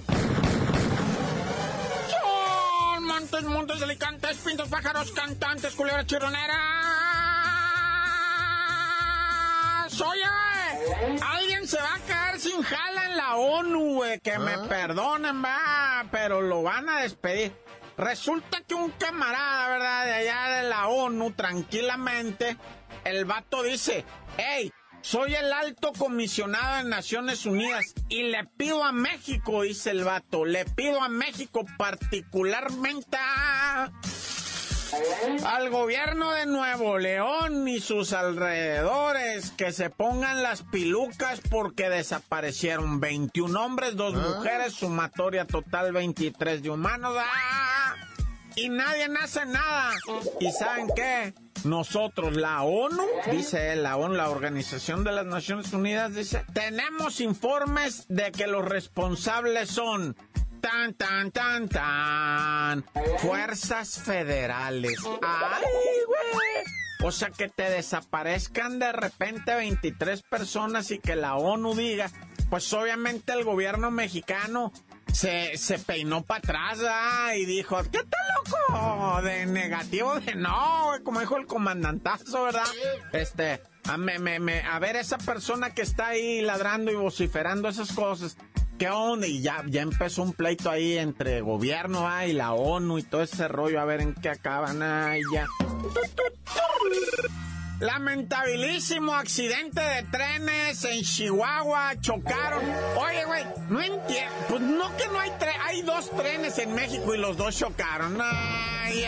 Son 2.10 3.04
montes, 3.06 3.44
montes, 3.44 3.82
alicantes, 3.82 4.38
pintos, 4.38 4.68
pájaros, 4.68 5.12
cantantes, 5.12 5.74
culebras, 5.74 6.06
chirroneras. 6.08 6.93
Oye, 10.02 10.24
alguien 11.22 11.68
se 11.68 11.78
va 11.78 11.96
a 11.96 12.00
quedar 12.00 12.40
sin 12.40 12.62
jala 12.64 13.06
en 13.06 13.18
la 13.18 13.36
ONU, 13.36 13.96
güey. 13.96 14.20
Que 14.20 14.38
me 14.40 14.58
perdonen, 14.68 15.44
va, 15.44 16.06
pero 16.12 16.42
lo 16.42 16.64
van 16.64 16.90
a 16.90 17.02
despedir. 17.02 17.54
Resulta 17.98 18.62
que 18.62 18.74
un 18.74 18.90
camarada, 18.92 19.70
¿verdad? 19.70 20.06
De 20.06 20.14
allá 20.14 20.48
de 20.62 20.70
la 20.70 20.88
ONU, 20.88 21.32
tranquilamente, 21.32 22.58
el 23.04 23.26
vato 23.26 23.62
dice, 23.64 24.04
hey, 24.38 24.72
soy 25.02 25.36
el 25.36 25.52
alto 25.54 25.92
comisionado 25.94 26.78
de 26.78 26.90
Naciones 26.90 27.46
Unidas 27.46 27.94
y 28.10 28.24
le 28.24 28.46
pido 28.46 28.84
a 28.84 28.92
México, 28.92 29.62
dice 29.62 29.92
el 29.92 30.04
vato, 30.04 30.44
le 30.46 30.66
pido 30.66 31.04
a 31.04 31.10
México 31.10 31.66
particularmente 31.78 33.18
a- 33.20 33.92
al 35.46 35.70
gobierno 35.70 36.32
de 36.32 36.46
Nuevo 36.46 36.98
León 36.98 37.68
y 37.68 37.80
sus 37.80 38.14
alrededores 38.14 39.52
que 39.52 39.72
se 39.72 39.90
pongan 39.90 40.44
las 40.44 40.64
pilucas 40.64 41.42
porque 41.50 41.90
desaparecieron 41.90 43.00
21 43.00 43.64
hombres, 43.64 43.96
dos 43.96 44.14
mujeres, 44.16 44.74
sumatoria 44.74 45.46
total 45.46 45.92
23 45.92 46.64
de 46.64 46.70
humanos. 46.70 47.16
¡Ah! 47.20 47.96
Y 48.56 48.70
nadie 48.70 49.08
hace 49.22 49.46
nada. 49.46 49.92
¿Y 50.40 50.52
saben 50.52 50.88
qué? 50.96 51.34
Nosotros, 51.64 52.36
la 52.36 52.62
ONU, 52.62 53.04
dice 53.32 53.72
él, 53.72 53.84
la 53.84 53.96
ONU, 53.98 54.16
la 54.16 54.30
Organización 54.30 55.04
de 55.04 55.14
las 55.14 55.26
Naciones 55.26 55.72
Unidas, 55.74 56.14
dice, 56.14 56.46
tenemos 56.54 57.22
informes 57.22 58.06
de 58.10 58.32
que 58.32 58.48
los 58.48 58.66
responsables 58.66 59.70
son 59.70 60.16
tan, 60.64 60.94
tan, 60.94 61.32
tan, 61.32 61.68
tan, 61.68 62.86
fuerzas 63.20 64.00
federales. 64.02 64.98
¡Ay, 65.22 65.64
güey! 66.08 66.64
O 67.04 67.12
sea, 67.12 67.30
que 67.32 67.50
te 67.50 67.70
desaparezcan 67.70 68.80
de 68.80 68.94
repente 68.94 69.54
23 69.54 70.22
personas 70.24 70.90
y 70.92 71.00
que 71.00 71.18
la 71.18 71.36
ONU 71.36 71.76
diga, 71.76 72.10
pues 72.50 72.72
obviamente 72.72 73.34
el 73.34 73.44
gobierno 73.44 73.92
mexicano 73.92 74.72
se, 75.12 75.58
se 75.58 75.80
peinó 75.80 76.24
para 76.24 76.40
atrás 76.40 76.80
¿ah? 76.90 77.36
y 77.36 77.46
dijo, 77.46 77.78
¿qué 77.92 78.00
tal 78.04 78.22
loco? 78.38 79.22
De 79.22 79.46
negativo, 79.46 80.18
de 80.22 80.36
no, 80.36 80.86
güey, 80.86 81.04
como 81.04 81.20
dijo 81.20 81.36
el 81.36 81.46
comandantazo, 81.46 82.44
¿verdad? 82.44 82.64
Este, 83.12 83.62
a, 83.90 83.98
me, 83.98 84.18
me, 84.18 84.40
me- 84.40 84.62
a 84.62 84.80
ver, 84.80 84.96
esa 84.96 85.18
persona 85.18 85.72
que 85.72 85.82
está 85.82 86.08
ahí 86.08 86.42
ladrando 86.42 86.90
y 86.90 86.96
vociferando 86.96 87.68
esas 87.68 87.92
cosas, 87.92 88.38
¿qué 88.78 88.90
onda? 88.90 89.28
Y 89.28 89.42
ya, 89.42 89.64
ya 89.68 89.82
empezó 89.82 90.24
un 90.24 90.34
pleito 90.34 90.70
ahí 90.70 90.98
entre 90.98 91.42
gobierno 91.42 92.08
¿ah? 92.08 92.26
y 92.26 92.34
la 92.34 92.54
ONU 92.54 93.00
y 93.00 93.04
todo 93.04 93.22
ese 93.22 93.48
rollo, 93.48 93.80
a 93.80 93.86
ver 93.86 94.02
en 94.02 94.14
qué 94.14 94.30
acaban, 94.30 94.82
ay, 94.82 95.22
ya. 95.34 95.48
Lamentabilísimo 97.80 99.14
accidente 99.14 99.82
de 99.82 100.04
trenes 100.04 100.86
en 100.86 101.02
Chihuahua, 101.02 101.96
chocaron. 102.00 102.64
Oye, 102.98 103.26
güey, 103.26 103.44
no 103.70 103.82
entiendo. 103.82 104.34
Pues 104.48 104.62
no 104.62 104.96
que 104.96 105.08
no 105.08 105.20
hay 105.20 105.32
trenes, 105.32 105.62
hay 105.66 105.82
dos 105.82 106.10
trenes 106.12 106.58
en 106.60 106.74
México 106.74 107.14
y 107.14 107.18
los 107.18 107.36
dos 107.36 107.58
chocaron. 107.58 108.18
Ay, 108.22 109.06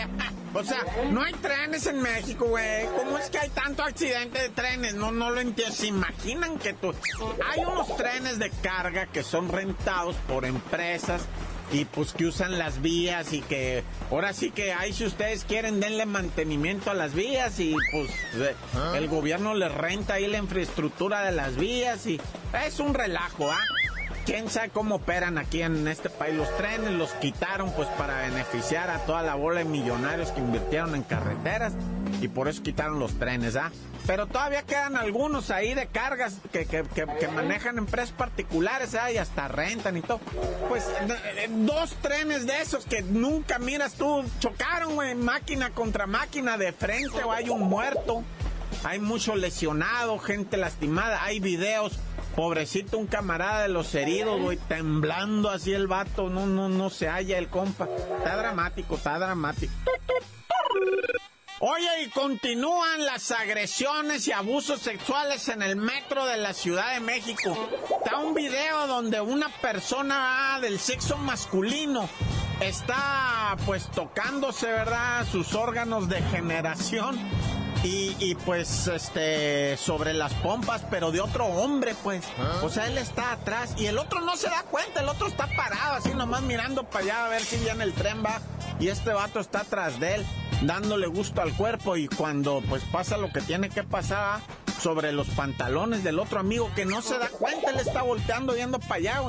o 0.56 0.64
sea, 0.64 0.84
no 1.10 1.22
hay 1.22 1.32
trenes 1.34 1.86
en 1.86 2.00
México, 2.00 2.46
güey. 2.46 2.86
¿Cómo 2.96 3.18
es 3.18 3.30
que 3.30 3.38
hay 3.38 3.50
tanto 3.50 3.82
accidente 3.82 4.40
de 4.40 4.48
trenes? 4.48 4.94
No, 4.94 5.12
no 5.12 5.30
lo 5.30 5.40
entiendo. 5.40 5.74
¿Se 5.74 5.86
imaginan 5.86 6.58
que 6.58 6.72
tú... 6.72 6.94
Hay 7.46 7.60
unos 7.60 7.96
trenes 7.96 8.38
de 8.38 8.50
carga 8.62 9.06
que 9.06 9.22
son 9.22 9.48
rentados 9.48 10.16
por 10.28 10.44
empresas 10.44 11.22
y 11.72 11.84
pues 11.84 12.12
que 12.12 12.26
usan 12.26 12.58
las 12.58 12.80
vías 12.80 13.32
y 13.32 13.40
que 13.40 13.82
ahora 14.10 14.32
sí 14.32 14.50
que 14.50 14.72
ahí 14.72 14.92
si 14.92 15.04
ustedes 15.04 15.44
quieren 15.44 15.80
denle 15.80 16.06
mantenimiento 16.06 16.90
a 16.90 16.94
las 16.94 17.12
vías 17.12 17.58
y 17.58 17.74
pues 17.90 18.10
eh, 18.36 18.54
el 18.94 19.08
gobierno 19.08 19.54
les 19.54 19.72
renta 19.72 20.14
ahí 20.14 20.28
la 20.28 20.38
infraestructura 20.38 21.24
de 21.24 21.32
las 21.32 21.56
vías 21.56 22.06
y 22.06 22.20
es 22.64 22.78
un 22.78 22.94
relajo, 22.94 23.50
¿ah? 23.50 23.64
¿Quién 24.26 24.50
sabe 24.50 24.70
cómo 24.70 24.96
operan 24.96 25.38
aquí 25.38 25.62
en 25.62 25.86
este 25.86 26.10
país 26.10 26.34
los 26.34 26.54
trenes? 26.56 26.90
Los 26.90 27.12
quitaron 27.12 27.70
pues 27.70 27.86
para 27.90 28.22
beneficiar 28.22 28.90
a 28.90 28.98
toda 29.06 29.22
la 29.22 29.36
bola 29.36 29.60
de 29.60 29.66
millonarios 29.66 30.32
que 30.32 30.40
invirtieron 30.40 30.96
en 30.96 31.04
carreteras. 31.04 31.74
y 32.20 32.26
por 32.26 32.48
eso 32.48 32.60
quitaron 32.60 32.98
los 32.98 33.16
trenes, 33.20 33.54
¿ah? 33.54 33.70
Pero 34.04 34.26
todavía 34.26 34.62
quedan 34.62 34.96
algunos 34.96 35.52
ahí 35.52 35.74
de 35.74 35.86
cargas 35.86 36.38
que, 36.50 36.66
que, 36.66 36.82
que, 36.92 37.28
manejan 37.28 37.78
empresas 37.78 38.10
particulares, 38.10 38.96
¿ah? 38.96 39.12
Y 39.12 39.18
hasta 39.18 39.46
rentan 39.46 39.96
y 39.96 40.02
todo. 40.02 40.18
Pues 40.68 40.84
dos 41.48 41.94
trenes 42.02 42.48
de 42.48 42.60
esos 42.60 42.84
que 42.84 43.02
nunca 43.02 43.60
miras 43.60 43.94
tú, 43.94 44.24
chocaron, 44.40 44.96
güey, 44.96 45.14
máquina 45.14 45.70
contra 45.70 46.08
máquina 46.08 46.58
de 46.58 46.72
frente, 46.72 47.22
o 47.22 47.30
hay 47.30 47.48
un 47.48 47.62
muerto. 47.62 48.24
Hay 48.82 48.98
mucho 48.98 49.36
lesionado, 49.36 50.18
gente 50.18 50.56
lastimada, 50.56 51.22
hay 51.22 51.38
videos 51.38 52.00
Pobrecito 52.36 52.98
un 52.98 53.06
camarada 53.06 53.62
de 53.62 53.68
los 53.68 53.94
heridos, 53.94 54.38
güey, 54.40 54.58
temblando 54.58 55.48
así 55.48 55.72
el 55.72 55.86
vato, 55.86 56.28
no, 56.28 56.44
no, 56.44 56.68
no 56.68 56.90
se 56.90 57.08
halla 57.08 57.38
el 57.38 57.48
compa. 57.48 57.88
Está 58.18 58.36
dramático, 58.36 58.96
está 58.96 59.18
dramático. 59.18 59.72
Oye, 61.60 62.02
y 62.02 62.10
continúan 62.10 63.06
las 63.06 63.30
agresiones 63.30 64.28
y 64.28 64.32
abusos 64.32 64.82
sexuales 64.82 65.48
en 65.48 65.62
el 65.62 65.76
metro 65.76 66.26
de 66.26 66.36
la 66.36 66.52
Ciudad 66.52 66.92
de 66.92 67.00
México. 67.00 67.56
Está 68.04 68.18
un 68.18 68.34
video 68.34 68.86
donde 68.86 69.22
una 69.22 69.48
persona 69.48 70.58
del 70.60 70.78
sexo 70.78 71.16
masculino 71.16 72.10
está 72.60 73.56
pues 73.64 73.90
tocándose, 73.90 74.66
¿verdad? 74.66 75.26
Sus 75.32 75.54
órganos 75.54 76.10
de 76.10 76.20
generación 76.20 77.18
y, 77.82 78.34
pues, 78.44 78.88
este, 78.88 79.76
sobre 79.76 80.12
las 80.12 80.32
pompas, 80.34 80.82
pero 80.90 81.10
de 81.10 81.20
otro 81.20 81.46
hombre, 81.46 81.94
pues. 82.02 82.24
¿Ah? 82.38 82.60
O 82.62 82.68
sea, 82.68 82.86
él 82.86 82.98
está 82.98 83.32
atrás 83.32 83.74
y 83.76 83.86
el 83.86 83.98
otro 83.98 84.20
no 84.20 84.36
se 84.36 84.48
da 84.48 84.62
cuenta, 84.64 85.00
el 85.00 85.08
otro 85.08 85.28
está 85.28 85.48
parado 85.56 85.94
así 85.94 86.12
nomás 86.14 86.42
mirando 86.42 86.84
para 86.84 87.04
allá 87.04 87.26
a 87.26 87.28
ver 87.28 87.42
si 87.42 87.56
viene 87.58 87.84
el 87.84 87.92
tren 87.92 88.24
va. 88.24 88.40
Y 88.78 88.88
este 88.88 89.12
vato 89.12 89.40
está 89.40 89.60
atrás 89.60 90.00
de 90.00 90.16
él, 90.16 90.26
dándole 90.62 91.06
gusto 91.06 91.40
al 91.40 91.54
cuerpo 91.54 91.96
y 91.96 92.08
cuando 92.08 92.62
pues 92.68 92.82
pasa 92.84 93.16
lo 93.16 93.32
que 93.32 93.40
tiene 93.40 93.70
que 93.70 93.84
pasar 93.84 94.40
sobre 94.80 95.12
los 95.12 95.28
pantalones 95.28 96.04
del 96.04 96.18
otro 96.18 96.40
amigo 96.40 96.70
que 96.74 96.84
no 96.84 97.00
se 97.00 97.18
da 97.18 97.28
cuenta, 97.28 97.70
él 97.70 97.78
está 97.78 98.02
volteando 98.02 98.52
viendo 98.52 98.78
para 98.78 98.96
allá. 98.96 99.22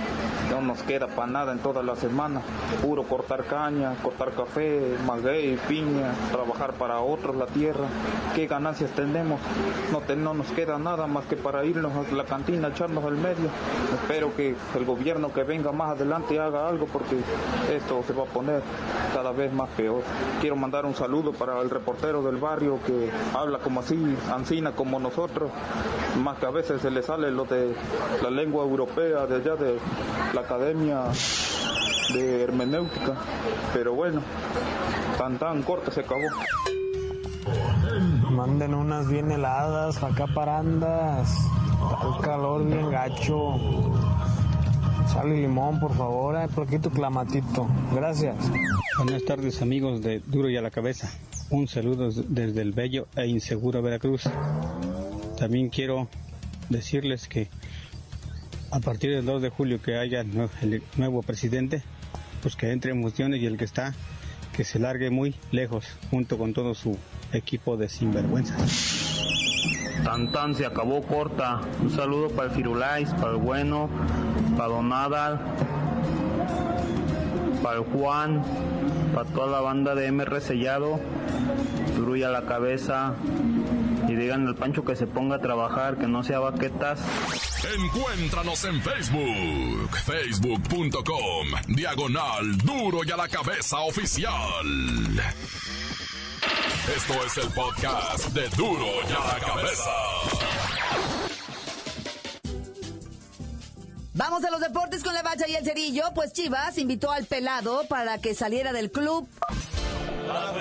No 0.51 0.61
nos 0.61 0.83
queda 0.83 1.07
para 1.09 1.27
nada 1.27 1.53
en 1.53 1.61
toda 1.61 1.83
la 1.83 1.97
semana. 1.97 2.43
Puro 2.83 3.05
cortar 3.05 3.45
caña, 3.45 3.95
cortar 4.03 4.35
café, 4.35 4.95
maguey, 5.07 5.57
piña, 5.69 6.13
trabajar 6.31 6.75
para 6.75 7.01
otros 7.01 7.35
la 7.37 7.47
tierra. 7.47 7.87
¿Qué 8.35 8.47
ganancias 8.47 8.91
tenemos? 8.91 9.41
No, 9.93 10.17
no 10.17 10.35
nos 10.35 10.47
queda 10.49 10.79
nada 10.79 11.07
más 11.07 11.25
que 11.27 11.37
para 11.37 11.65
irnos 11.65 11.93
a 11.93 12.15
la 12.15 12.25
cantina, 12.25 12.69
echarnos 12.69 13.05
al 13.05 13.17
medio. 13.17 13.49
Espero 13.95 14.35
que 14.35 14.55
el 14.75 14.85
gobierno 14.85 15.33
que 15.33 15.43
venga 15.43 15.73
más 15.73 15.93
adelante 15.93 16.39
haga 16.39 16.69
algo 16.69 16.87
porque 16.87 17.17
esto 17.73 18.03
se 18.07 18.13
va 18.13 18.25
a 18.25 18.27
poner 18.27 18.63
cada 19.13 19.33
vez 19.33 19.53
más 19.53 19.69
peor. 19.71 20.03
Quiero 20.41 20.57
mandar 20.57 20.85
un 20.85 20.95
saludo 20.95 21.33
para 21.33 21.61
el 21.61 21.71
reportero 21.71 22.23
del 22.23 22.37
barrio 22.37 22.79
que 22.87 23.11
habla 23.35 23.59
como 23.59 23.81
así, 23.81 24.17
ansina 24.33 24.73
como 24.73 24.99
nosotros, 24.99 25.51
más 26.23 26.39
que 26.39 26.47
a 26.47 26.51
veces 26.51 26.81
se 26.81 26.91
le 26.91 27.03
sale 27.03 27.31
lo 27.31 27.45
de 27.45 27.75
la 28.23 28.31
lengua 28.31 28.65
europea 28.65 29.27
de 29.27 29.37
allá 29.37 29.57
de 29.57 29.79
la 30.33 30.41
academia 30.41 31.05
de 32.13 32.43
hermenéutica, 32.43 33.15
pero 33.73 33.95
bueno, 33.95 34.23
tan 35.19 35.39
tan 35.39 35.63
corto 35.63 35.91
se 35.91 36.01
acabó. 36.01 36.29
Manden 38.35 38.75
unas 38.75 39.09
bien 39.09 39.31
heladas, 39.31 40.03
acá 40.03 40.27
parandas. 40.27 41.33
Calor 42.21 42.67
bien 42.67 42.91
gacho. 42.91 43.61
Sal 45.07 45.33
y 45.33 45.43
limón, 45.43 45.79
por 45.79 45.95
favor, 45.97 46.35
eh, 46.35 46.49
poquito 46.53 46.91
clamatito. 46.91 47.69
Gracias. 47.95 48.35
Buenas 48.99 49.25
tardes, 49.25 49.63
amigos 49.63 50.03
de 50.03 50.19
Duro 50.19 50.51
y 50.51 50.57
a 50.57 50.63
la 50.63 50.73
Cabeza. 50.73 51.09
Un 51.51 51.69
saludo 51.69 52.11
desde 52.11 52.61
el 52.61 52.73
bello 52.73 53.07
e 53.15 53.29
inseguro 53.29 53.83
Veracruz. 53.83 54.25
También 55.39 55.69
quiero 55.69 56.09
decirles 56.69 57.29
que 57.29 57.49
a 58.73 58.81
partir 58.81 59.15
del 59.15 59.25
2 59.25 59.43
de 59.43 59.51
julio 59.51 59.81
que 59.81 59.97
haya 59.97 60.23
el 60.23 60.83
nuevo 60.97 61.23
presidente, 61.23 61.85
pues 62.43 62.57
que 62.57 62.73
entre 62.73 62.91
en 62.91 63.01
funciones 63.01 63.41
y 63.41 63.47
el 63.47 63.57
que 63.57 63.65
está, 63.65 63.95
que 64.57 64.65
se 64.65 64.79
largue 64.79 65.11
muy 65.11 65.35
lejos 65.51 65.85
junto 66.11 66.39
con 66.39 66.55
todo 66.55 66.75
su 66.75 66.97
equipo 67.33 67.77
de 67.77 67.89
sinvergüenzas. 67.89 69.25
Tan 70.05 70.31
tan 70.31 70.55
se 70.55 70.67
acabó 70.67 71.03
corta. 71.03 71.61
Un 71.81 71.91
saludo 71.91 72.29
para 72.29 72.49
el 72.49 72.55
Firulais, 72.55 73.11
para 73.15 73.33
el 73.33 73.39
Bueno, 73.39 73.89
para 74.57 74.69
Don 74.69 74.93
Adal, 74.93 75.41
para 77.63 77.79
el 77.79 77.85
Juan, 77.85 78.43
para 79.15 79.29
toda 79.31 79.47
la 79.47 79.61
banda 79.61 79.95
de 79.95 80.11
MR 80.13 80.41
Sellado, 80.41 81.01
Truya 81.97 82.29
la 82.29 82.43
cabeza 82.43 83.15
y 84.09 84.15
digan 84.15 84.47
al 84.47 84.55
Pancho 84.55 84.85
que 84.85 84.95
se 84.97 85.07
ponga 85.07 85.37
a 85.37 85.41
trabajar, 85.41 85.97
que 85.97 86.07
no 86.07 86.23
sea 86.23 86.39
baquetas. 86.39 87.01
Encuéntranos 87.73 88.63
en 88.65 88.83
Facebook, 88.83 89.97
facebook.com, 90.05 91.49
diagonal 91.69 92.59
duro 92.59 93.01
y 93.05 93.11
a 93.11 93.17
la 93.17 93.29
cabeza 93.29 93.81
oficial. 93.81 94.67
Esto 96.95 97.25
es 97.25 97.39
el 97.39 97.51
podcast 97.53 98.27
de 98.35 98.49
Duro 98.51 98.87
y 99.09 99.13
a 99.13 99.33
la 99.33 99.41
Cabeza. 99.41 99.91
Vamos 104.13 104.45
a 104.45 104.51
los 104.51 104.61
deportes 104.61 105.03
con 105.03 105.15
la 105.15 105.23
bacha 105.23 105.49
y 105.49 105.57
el 105.57 105.65
cerillo, 105.65 106.05
pues 106.15 106.35
Chivas 106.35 106.77
invitó 106.77 107.11
al 107.11 107.25
pelado 107.25 107.85
para 107.89 108.19
que 108.19 108.35
saliera 108.35 108.75
del 108.75 108.93
club. 108.93 109.27
¡La 110.27 110.53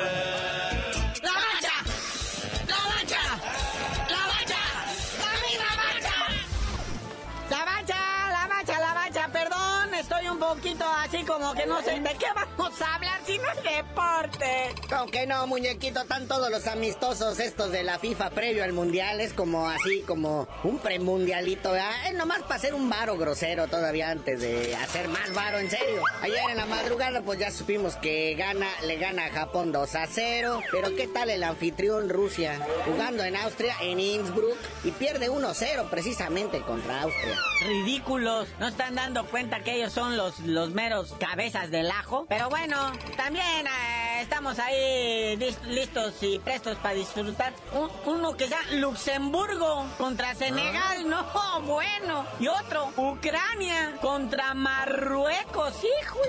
poquito 10.55 10.85
así 10.85 11.23
como 11.23 11.53
que 11.53 11.65
no 11.65 11.81
sé 11.81 11.99
de 11.99 12.09
qué 12.11 12.27
vamos 12.35 12.81
a 12.81 12.95
hablar 12.95 13.19
si 13.25 13.37
no 13.39 13.49
es 13.51 13.63
deporte. 13.63 14.75
Aunque 14.91 15.25
no, 15.25 15.47
muñequito, 15.47 16.01
están 16.01 16.27
todos 16.27 16.51
los 16.51 16.67
amistosos 16.67 17.39
estos 17.39 17.71
de 17.71 17.83
la 17.83 17.97
FIFA 17.97 18.29
previo 18.29 18.63
al 18.63 18.73
mundial. 18.73 19.19
Es 19.19 19.33
como 19.33 19.67
así, 19.67 20.01
como 20.01 20.47
un 20.63 20.77
premundialito, 20.79 21.71
¿verdad? 21.71 22.07
Es 22.07 22.13
nomás 22.13 22.41
para 22.43 22.55
hacer 22.55 22.75
un 22.75 22.89
varo 22.89 23.17
grosero 23.17 23.67
todavía 23.67 24.11
antes 24.11 24.41
de 24.41 24.75
hacer 24.75 25.07
más 25.07 25.33
varo, 25.33 25.57
en 25.57 25.69
serio. 25.69 26.03
Ayer 26.21 26.41
en 26.49 26.57
la 26.57 26.65
madrugada, 26.65 27.21
pues 27.21 27.39
ya 27.39 27.49
supimos 27.51 27.95
que 27.95 28.35
gana, 28.35 28.67
le 28.83 28.97
gana 28.97 29.25
a 29.25 29.29
Japón 29.31 29.71
2 29.71 29.95
a 29.95 30.07
0. 30.07 30.61
Pero 30.71 30.95
¿qué 30.95 31.07
tal 31.07 31.29
el 31.29 31.43
anfitrión 31.43 32.09
Rusia? 32.09 32.59
Jugando 32.85 33.23
en 33.23 33.35
Austria, 33.37 33.75
en 33.81 33.99
Innsbruck, 33.99 34.57
y 34.83 34.91
pierde 34.91 35.31
1-0 35.31 35.89
precisamente 35.89 36.61
contra 36.61 37.03
Austria. 37.03 37.39
Ridículos, 37.65 38.47
no 38.59 38.67
están 38.67 38.95
dando 38.95 39.25
cuenta 39.25 39.61
que 39.61 39.75
ellos 39.75 39.93
son 39.93 40.15
los, 40.17 40.42
los 40.45 40.71
meros 40.71 41.13
cabezas 41.19 41.71
del 41.71 41.89
ajo. 41.91 42.25
Pero 42.29 42.49
bueno, 42.49 42.91
también 43.17 43.65
eh, 43.67 44.21
estamos 44.21 44.59
ahí 44.59 45.35
listos 45.67 46.13
y 46.21 46.39
prestos 46.39 46.77
para 46.77 46.95
disfrutar. 46.95 47.53
Un- 47.73 47.89
uno 48.13 48.33
que 48.35 48.47
sea 48.47 48.61
Luxemburgo 48.73 49.85
contra 49.97 50.33
Senegal, 50.35 51.07
no, 51.09 51.25
bueno. 51.61 52.25
Y 52.39 52.47
otro, 52.47 52.89
Ucrania 52.97 53.95
contra 54.01 54.53
Marruecos, 54.53 55.73
hijo. 55.83 56.19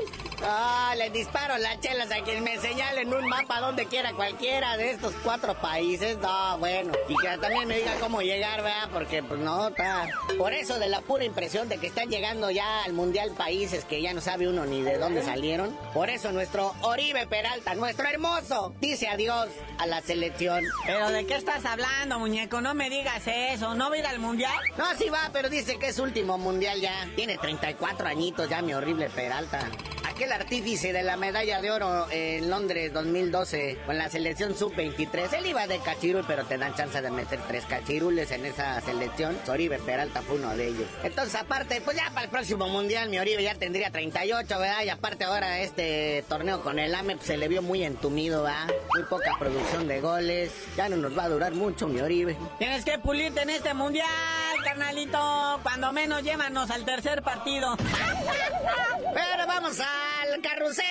Ah, 0.46 0.94
les 0.96 1.12
disparo 1.12 1.56
las 1.58 1.80
chelas 1.80 2.10
a 2.10 2.22
quien 2.22 2.42
me 2.44 2.58
señalen 2.58 3.12
un 3.14 3.26
mapa 3.28 3.60
donde 3.60 3.86
quiera 3.86 4.12
cualquiera 4.12 4.76
de 4.76 4.90
estos 4.90 5.14
cuatro 5.22 5.54
países. 5.54 6.18
No, 6.18 6.58
bueno. 6.58 6.92
Y 7.08 7.16
que 7.16 7.28
también 7.38 7.66
me 7.68 7.78
diga 7.78 7.94
cómo 8.00 8.20
llegar, 8.20 8.62
¿verdad? 8.62 8.88
Porque, 8.92 9.22
pues 9.22 9.40
no, 9.40 9.68
está. 9.68 10.06
Por 10.36 10.52
eso, 10.52 10.78
de 10.78 10.88
la 10.88 11.00
pura 11.00 11.24
impresión 11.24 11.68
de 11.68 11.78
que 11.78 11.86
están 11.86 12.08
llegando 12.10 12.50
ya 12.50 12.84
al 12.84 12.92
mundial 12.92 13.30
países 13.30 13.84
que 13.84 14.02
ya 14.04 14.12
no 14.12 14.20
sabe 14.20 14.46
uno 14.48 14.66
ni 14.66 14.82
de 14.82 14.98
dónde 14.98 15.22
salieron. 15.22 15.74
Por 15.94 16.10
eso, 16.10 16.30
nuestro 16.30 16.74
Oribe 16.82 17.26
Peralta, 17.26 17.74
nuestro 17.74 18.06
hermoso, 18.06 18.74
dice 18.80 19.08
adiós 19.08 19.48
a 19.78 19.86
la 19.86 20.02
selección. 20.02 20.62
¿Pero 20.84 21.10
de 21.10 21.26
qué 21.26 21.36
estás 21.36 21.64
hablando, 21.64 22.18
muñeco? 22.18 22.60
No 22.60 22.74
me 22.74 22.90
digas 22.90 23.22
eso. 23.26 23.74
¿No 23.74 23.88
va 23.88 23.96
a 23.96 23.98
ir 23.98 24.06
al 24.06 24.18
mundial? 24.18 24.52
No, 24.76 24.84
sí 24.98 25.08
va, 25.08 25.30
pero 25.32 25.48
dice 25.48 25.78
que 25.78 25.88
es 25.88 25.98
último 25.98 26.36
mundial 26.36 26.80
ya. 26.80 27.08
Tiene 27.16 27.38
34 27.38 28.06
añitos 28.06 28.48
ya, 28.48 28.60
mi 28.60 28.74
horrible 28.74 29.08
Peralta. 29.08 29.70
Aquel 30.14 30.30
artífice 30.30 30.92
de 30.92 31.02
la 31.02 31.16
medalla 31.16 31.60
de 31.60 31.72
oro 31.72 32.06
en 32.08 32.48
Londres 32.48 32.92
2012 32.92 33.78
con 33.84 33.98
la 33.98 34.08
selección 34.08 34.56
sub-23. 34.56 35.32
Él 35.32 35.46
iba 35.46 35.66
de 35.66 35.80
cachirul, 35.80 36.24
pero 36.24 36.44
te 36.44 36.56
dan 36.56 36.72
chance 36.76 37.02
de 37.02 37.10
meter 37.10 37.40
tres 37.48 37.64
cachirules 37.64 38.30
en 38.30 38.44
esa 38.44 38.80
selección. 38.82 39.36
Oribe 39.48 39.80
Peralta 39.80 40.22
fue 40.22 40.36
uno 40.36 40.56
de 40.56 40.68
ellos. 40.68 40.86
Entonces, 41.02 41.34
aparte, 41.34 41.80
pues 41.80 41.96
ya 41.96 42.10
para 42.10 42.26
el 42.26 42.30
próximo 42.30 42.68
mundial, 42.68 43.08
mi 43.08 43.18
Oribe 43.18 43.42
ya 43.42 43.56
tendría 43.56 43.90
38, 43.90 44.56
¿verdad? 44.56 44.84
Y 44.84 44.88
aparte 44.88 45.24
ahora 45.24 45.58
este 45.58 46.24
torneo 46.28 46.62
con 46.62 46.78
el 46.78 46.94
AME 46.94 47.16
pues, 47.16 47.26
se 47.26 47.36
le 47.36 47.48
vio 47.48 47.60
muy 47.60 47.82
entumido, 47.82 48.44
¿verdad? 48.44 48.68
Muy 48.94 49.02
poca 49.06 49.32
producción 49.36 49.88
de 49.88 50.00
goles. 50.00 50.52
Ya 50.76 50.88
no 50.88 50.94
nos 50.94 51.18
va 51.18 51.24
a 51.24 51.28
durar 51.28 51.54
mucho, 51.54 51.88
mi 51.88 52.00
Oribe. 52.00 52.36
Tienes 52.60 52.84
que 52.84 53.00
pulirte 53.00 53.42
en 53.42 53.50
este 53.50 53.74
mundial, 53.74 54.06
carnalito. 54.62 55.58
Cuando 55.64 55.92
menos 55.92 56.22
llévanos 56.22 56.70
al 56.70 56.84
tercer 56.84 57.20
partido. 57.22 57.76
Pero 59.12 59.46
vamos 59.48 59.80
al 60.22 60.40
carrusel 60.40 60.84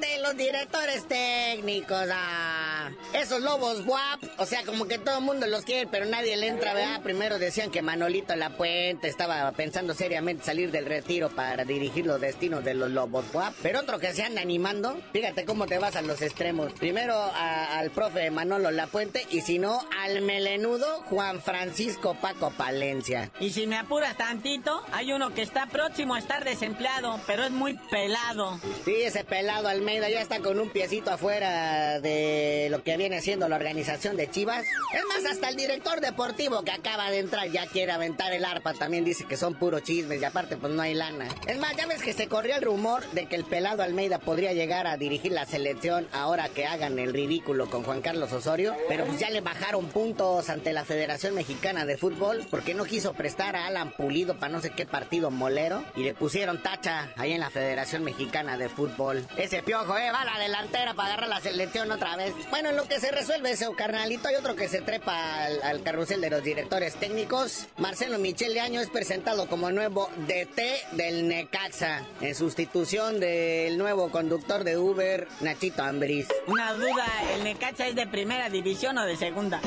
de 0.00 0.18
los 0.20 0.36
directores 0.36 1.06
técnicos. 1.06 2.08
Ah, 2.12 2.90
esos 3.12 3.40
lobos 3.40 3.84
guap, 3.84 4.20
o 4.38 4.46
sea, 4.46 4.64
como 4.64 4.86
que 4.86 4.98
todo 4.98 5.18
el 5.18 5.24
mundo 5.24 5.46
los 5.46 5.64
quiere, 5.64 5.86
pero 5.86 6.04
nadie 6.06 6.36
le 6.36 6.48
entra, 6.48 6.74
¿verdad? 6.74 7.00
Primero 7.02 7.38
decían 7.38 7.70
que 7.70 7.82
Manolito 7.82 8.34
La 8.36 8.50
Puente 8.50 9.08
estaba 9.08 9.50
pensando 9.52 9.94
seriamente 9.94 10.44
salir 10.44 10.70
del 10.70 10.86
retiro 10.86 11.30
para 11.30 11.64
dirigir 11.64 12.06
los 12.06 12.20
destinos 12.20 12.64
de 12.64 12.74
los 12.74 12.90
lobos 12.90 13.24
guap. 13.32 13.54
Pero 13.62 13.80
otro 13.80 13.98
que 13.98 14.12
se 14.12 14.22
anda 14.22 14.40
animando, 14.42 15.00
fíjate 15.12 15.44
cómo 15.44 15.66
te 15.66 15.78
vas 15.78 15.96
a 15.96 16.02
los 16.02 16.20
extremos. 16.22 16.72
Primero 16.72 17.14
al 17.34 17.90
profe 17.90 18.30
Manolo 18.30 18.70
La 18.70 18.86
Puente 18.86 19.26
y 19.30 19.40
si 19.42 19.58
no, 19.58 19.80
al 20.02 20.22
melenudo 20.22 21.02
Juan 21.02 21.40
Francisco 21.40 22.16
Paco 22.20 22.50
Palencia. 22.50 23.30
Y 23.40 23.50
si 23.50 23.66
me 23.66 23.76
apuras 23.76 24.16
tantito, 24.16 24.84
hay 24.92 25.12
uno 25.12 25.32
que 25.34 25.42
está 25.42 25.66
próximo 25.66 26.14
a 26.14 26.18
estar 26.18 26.44
desempleado, 26.44 27.20
pero 27.26 27.44
es 27.44 27.50
muy 27.50 27.74
pelado. 27.90 28.53
Sí, 28.84 28.94
ese 29.02 29.24
pelado 29.24 29.68
Almeida 29.68 30.08
ya 30.08 30.20
está 30.20 30.40
con 30.40 30.60
un 30.60 30.70
piecito 30.70 31.10
afuera 31.10 32.00
de 32.00 32.68
lo 32.70 32.82
que 32.82 32.96
viene 32.96 33.20
siendo 33.20 33.48
la 33.48 33.56
organización 33.56 34.16
de 34.16 34.30
Chivas. 34.30 34.64
Es 34.92 35.04
más, 35.06 35.30
hasta 35.30 35.48
el 35.48 35.56
director 35.56 36.00
deportivo 36.00 36.62
que 36.62 36.72
acaba 36.72 37.10
de 37.10 37.18
entrar 37.18 37.48
ya 37.50 37.66
quiere 37.66 37.92
aventar 37.92 38.32
el 38.32 38.44
arpa. 38.44 38.74
También 38.74 39.04
dice 39.04 39.24
que 39.24 39.36
son 39.36 39.54
puros 39.54 39.82
chismes 39.82 40.20
y 40.20 40.24
aparte 40.24 40.56
pues 40.56 40.72
no 40.72 40.82
hay 40.82 40.94
lana. 40.94 41.28
Es 41.46 41.58
más, 41.58 41.76
ya 41.76 41.86
ves 41.86 42.02
que 42.02 42.12
se 42.12 42.28
corrió 42.28 42.56
el 42.56 42.62
rumor 42.62 43.08
de 43.12 43.26
que 43.26 43.36
el 43.36 43.44
pelado 43.44 43.82
Almeida 43.82 44.18
podría 44.18 44.52
llegar 44.52 44.86
a 44.86 44.96
dirigir 44.96 45.32
la 45.32 45.46
selección 45.46 46.06
ahora 46.12 46.48
que 46.48 46.66
hagan 46.66 46.98
el 46.98 47.12
ridículo 47.12 47.70
con 47.70 47.82
Juan 47.82 48.00
Carlos 48.00 48.32
Osorio. 48.32 48.74
Pero 48.88 49.04
pues 49.06 49.18
ya 49.18 49.30
le 49.30 49.40
bajaron 49.40 49.86
puntos 49.86 50.48
ante 50.50 50.72
la 50.72 50.84
Federación 50.84 51.34
Mexicana 51.34 51.86
de 51.86 51.96
Fútbol 51.96 52.46
porque 52.50 52.74
no 52.74 52.84
quiso 52.84 53.12
prestar 53.14 53.56
a 53.56 53.66
Alan 53.66 53.92
Pulido 53.92 54.38
para 54.38 54.52
no 54.52 54.60
sé 54.60 54.70
qué 54.70 54.86
partido 54.86 55.30
molero. 55.30 55.84
Y 55.96 56.02
le 56.02 56.14
pusieron 56.14 56.62
tacha 56.62 57.12
ahí 57.16 57.32
en 57.32 57.40
la 57.40 57.50
Federación 57.50 58.04
Mexicana 58.04 58.43
de 58.44 58.68
Fútbol. 58.68 59.26
Ese 59.36 59.62
piojo, 59.62 59.96
eh, 59.96 60.10
va 60.12 60.20
a 60.20 60.24
la 60.24 60.38
delantera 60.38 60.94
para 60.94 61.08
agarrar 61.08 61.28
la 61.28 61.40
selección 61.40 61.90
otra 61.90 62.16
vez. 62.16 62.34
Bueno, 62.50 62.68
en 62.68 62.76
lo 62.76 62.84
que 62.84 63.00
se 63.00 63.10
resuelve 63.10 63.52
ese 63.52 63.66
carnalito, 63.74 64.28
hay 64.28 64.36
otro 64.36 64.54
que 64.54 64.68
se 64.68 64.82
trepa 64.82 65.44
al, 65.44 65.62
al 65.62 65.82
carrusel 65.82 66.20
de 66.20 66.30
los 66.30 66.42
directores 66.42 66.94
técnicos. 66.96 67.66
Marcelo 67.78 68.18
Michele 68.18 68.60
Año 68.60 68.80
es 68.80 68.90
presentado 68.90 69.48
como 69.48 69.70
nuevo 69.72 70.08
DT 70.28 70.60
del 70.92 71.26
Necaxa, 71.26 72.02
en 72.20 72.34
sustitución 72.34 73.18
del 73.18 73.78
nuevo 73.78 74.10
conductor 74.10 74.62
de 74.62 74.76
Uber, 74.78 75.26
Nachito 75.40 75.82
Ambriz. 75.82 76.28
Una 76.46 76.74
duda, 76.74 77.06
¿el 77.34 77.44
Necaxa 77.44 77.88
es 77.88 77.96
de 77.96 78.06
primera 78.06 78.50
división 78.50 78.98
o 78.98 79.04
de 79.04 79.16
segunda? 79.16 79.60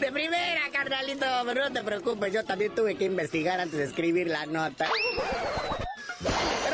De 0.00 0.10
primera, 0.10 0.62
carnalito, 0.72 1.26
pero 1.44 1.64
no 1.64 1.72
te 1.72 1.82
preocupes, 1.82 2.32
yo 2.32 2.42
también 2.42 2.74
tuve 2.74 2.94
que 2.94 3.04
investigar 3.04 3.60
antes 3.60 3.78
de 3.78 3.84
escribir 3.84 4.28
la 4.28 4.46
nota. 4.46 4.88
Yeah. 6.22 6.69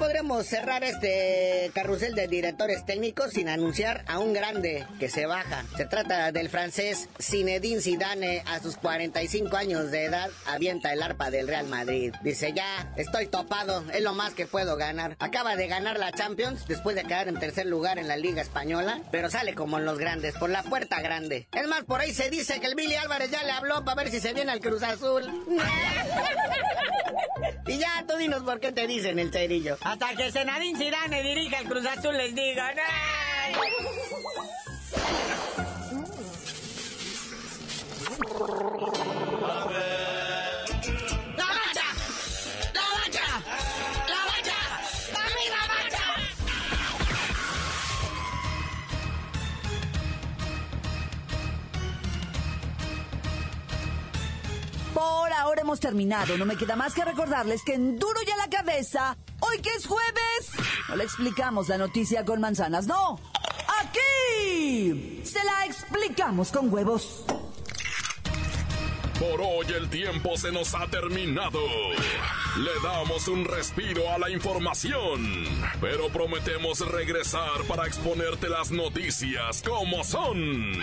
Podremos 0.00 0.46
cerrar 0.46 0.82
este 0.82 1.70
carrusel 1.74 2.14
de 2.14 2.26
directores 2.26 2.86
técnicos 2.86 3.34
sin 3.34 3.50
anunciar 3.50 4.02
a 4.08 4.18
un 4.18 4.32
grande 4.32 4.86
que 4.98 5.10
se 5.10 5.26
baja. 5.26 5.66
Se 5.76 5.84
trata 5.84 6.32
del 6.32 6.48
francés 6.48 7.10
Zinedine 7.20 7.82
Zidane, 7.82 8.42
a 8.46 8.60
sus 8.60 8.78
45 8.78 9.54
años 9.58 9.90
de 9.90 10.06
edad, 10.06 10.30
avienta 10.46 10.94
el 10.94 11.02
arpa 11.02 11.30
del 11.30 11.48
Real 11.48 11.66
Madrid. 11.66 12.14
Dice, 12.22 12.54
ya, 12.54 12.90
estoy 12.96 13.26
topado, 13.26 13.84
es 13.92 14.00
lo 14.00 14.14
más 14.14 14.32
que 14.32 14.46
puedo 14.46 14.78
ganar. 14.78 15.16
Acaba 15.18 15.54
de 15.54 15.68
ganar 15.68 15.98
la 15.98 16.12
Champions 16.12 16.66
después 16.66 16.96
de 16.96 17.04
quedar 17.04 17.28
en 17.28 17.38
tercer 17.38 17.66
lugar 17.66 17.98
en 17.98 18.08
la 18.08 18.16
Liga 18.16 18.40
Española, 18.40 19.02
pero 19.10 19.28
sale 19.28 19.54
como 19.54 19.80
los 19.80 19.98
grandes, 19.98 20.34
por 20.34 20.48
la 20.48 20.62
puerta 20.62 21.02
grande. 21.02 21.46
Es 21.52 21.68
más, 21.68 21.84
por 21.84 22.00
ahí 22.00 22.14
se 22.14 22.30
dice 22.30 22.58
que 22.58 22.68
el 22.68 22.74
Billy 22.74 22.94
Álvarez 22.94 23.30
ya 23.30 23.42
le 23.42 23.52
habló 23.52 23.84
para 23.84 24.02
ver 24.02 24.10
si 24.10 24.20
se 24.20 24.32
viene 24.32 24.50
al 24.50 24.60
Cruz 24.60 24.82
Azul. 24.82 25.24
y 27.66 27.76
ya, 27.76 28.02
tú 28.08 28.16
dinos 28.16 28.44
por 28.44 28.60
qué 28.60 28.72
te 28.72 28.86
dicen 28.86 29.18
el 29.18 29.30
cerillo. 29.30 29.76
Hasta 29.90 30.14
que 30.14 30.30
Senadín 30.30 30.76
Zidane 30.76 31.20
dirija 31.20 31.58
el 31.58 31.66
Cruz 31.66 31.84
Azul 31.84 32.16
les 32.16 32.32
digo, 32.32 32.62
¡ay! 32.62 33.54
Hemos 55.70 55.78
terminado. 55.78 56.36
No 56.36 56.46
me 56.46 56.56
queda 56.56 56.74
más 56.74 56.94
que 56.94 57.04
recordarles 57.04 57.62
que 57.62 57.74
en 57.74 57.96
Duro 57.96 58.18
y 58.26 58.30
a 58.32 58.36
la 58.36 58.48
cabeza, 58.48 59.16
hoy 59.38 59.58
que 59.58 59.70
es 59.70 59.86
jueves, 59.86 60.50
no 60.88 60.96
le 60.96 61.04
explicamos 61.04 61.68
la 61.68 61.78
noticia 61.78 62.24
con 62.24 62.40
manzanas, 62.40 62.88
no. 62.88 63.20
Aquí 63.80 65.22
se 65.22 65.38
la 65.44 65.66
explicamos 65.66 66.50
con 66.50 66.72
huevos. 66.74 67.24
Por 69.20 69.40
hoy 69.40 69.66
el 69.76 69.88
tiempo 69.88 70.36
se 70.36 70.50
nos 70.50 70.74
ha 70.74 70.88
terminado. 70.88 71.60
Le 72.56 72.72
damos 72.82 73.28
un 73.28 73.44
respiro 73.44 74.10
a 74.12 74.18
la 74.18 74.28
información, 74.28 75.46
pero 75.80 76.08
prometemos 76.08 76.80
regresar 76.80 77.62
para 77.68 77.86
exponerte 77.86 78.48
las 78.48 78.72
noticias 78.72 79.62
como 79.62 80.02
son. 80.02 80.82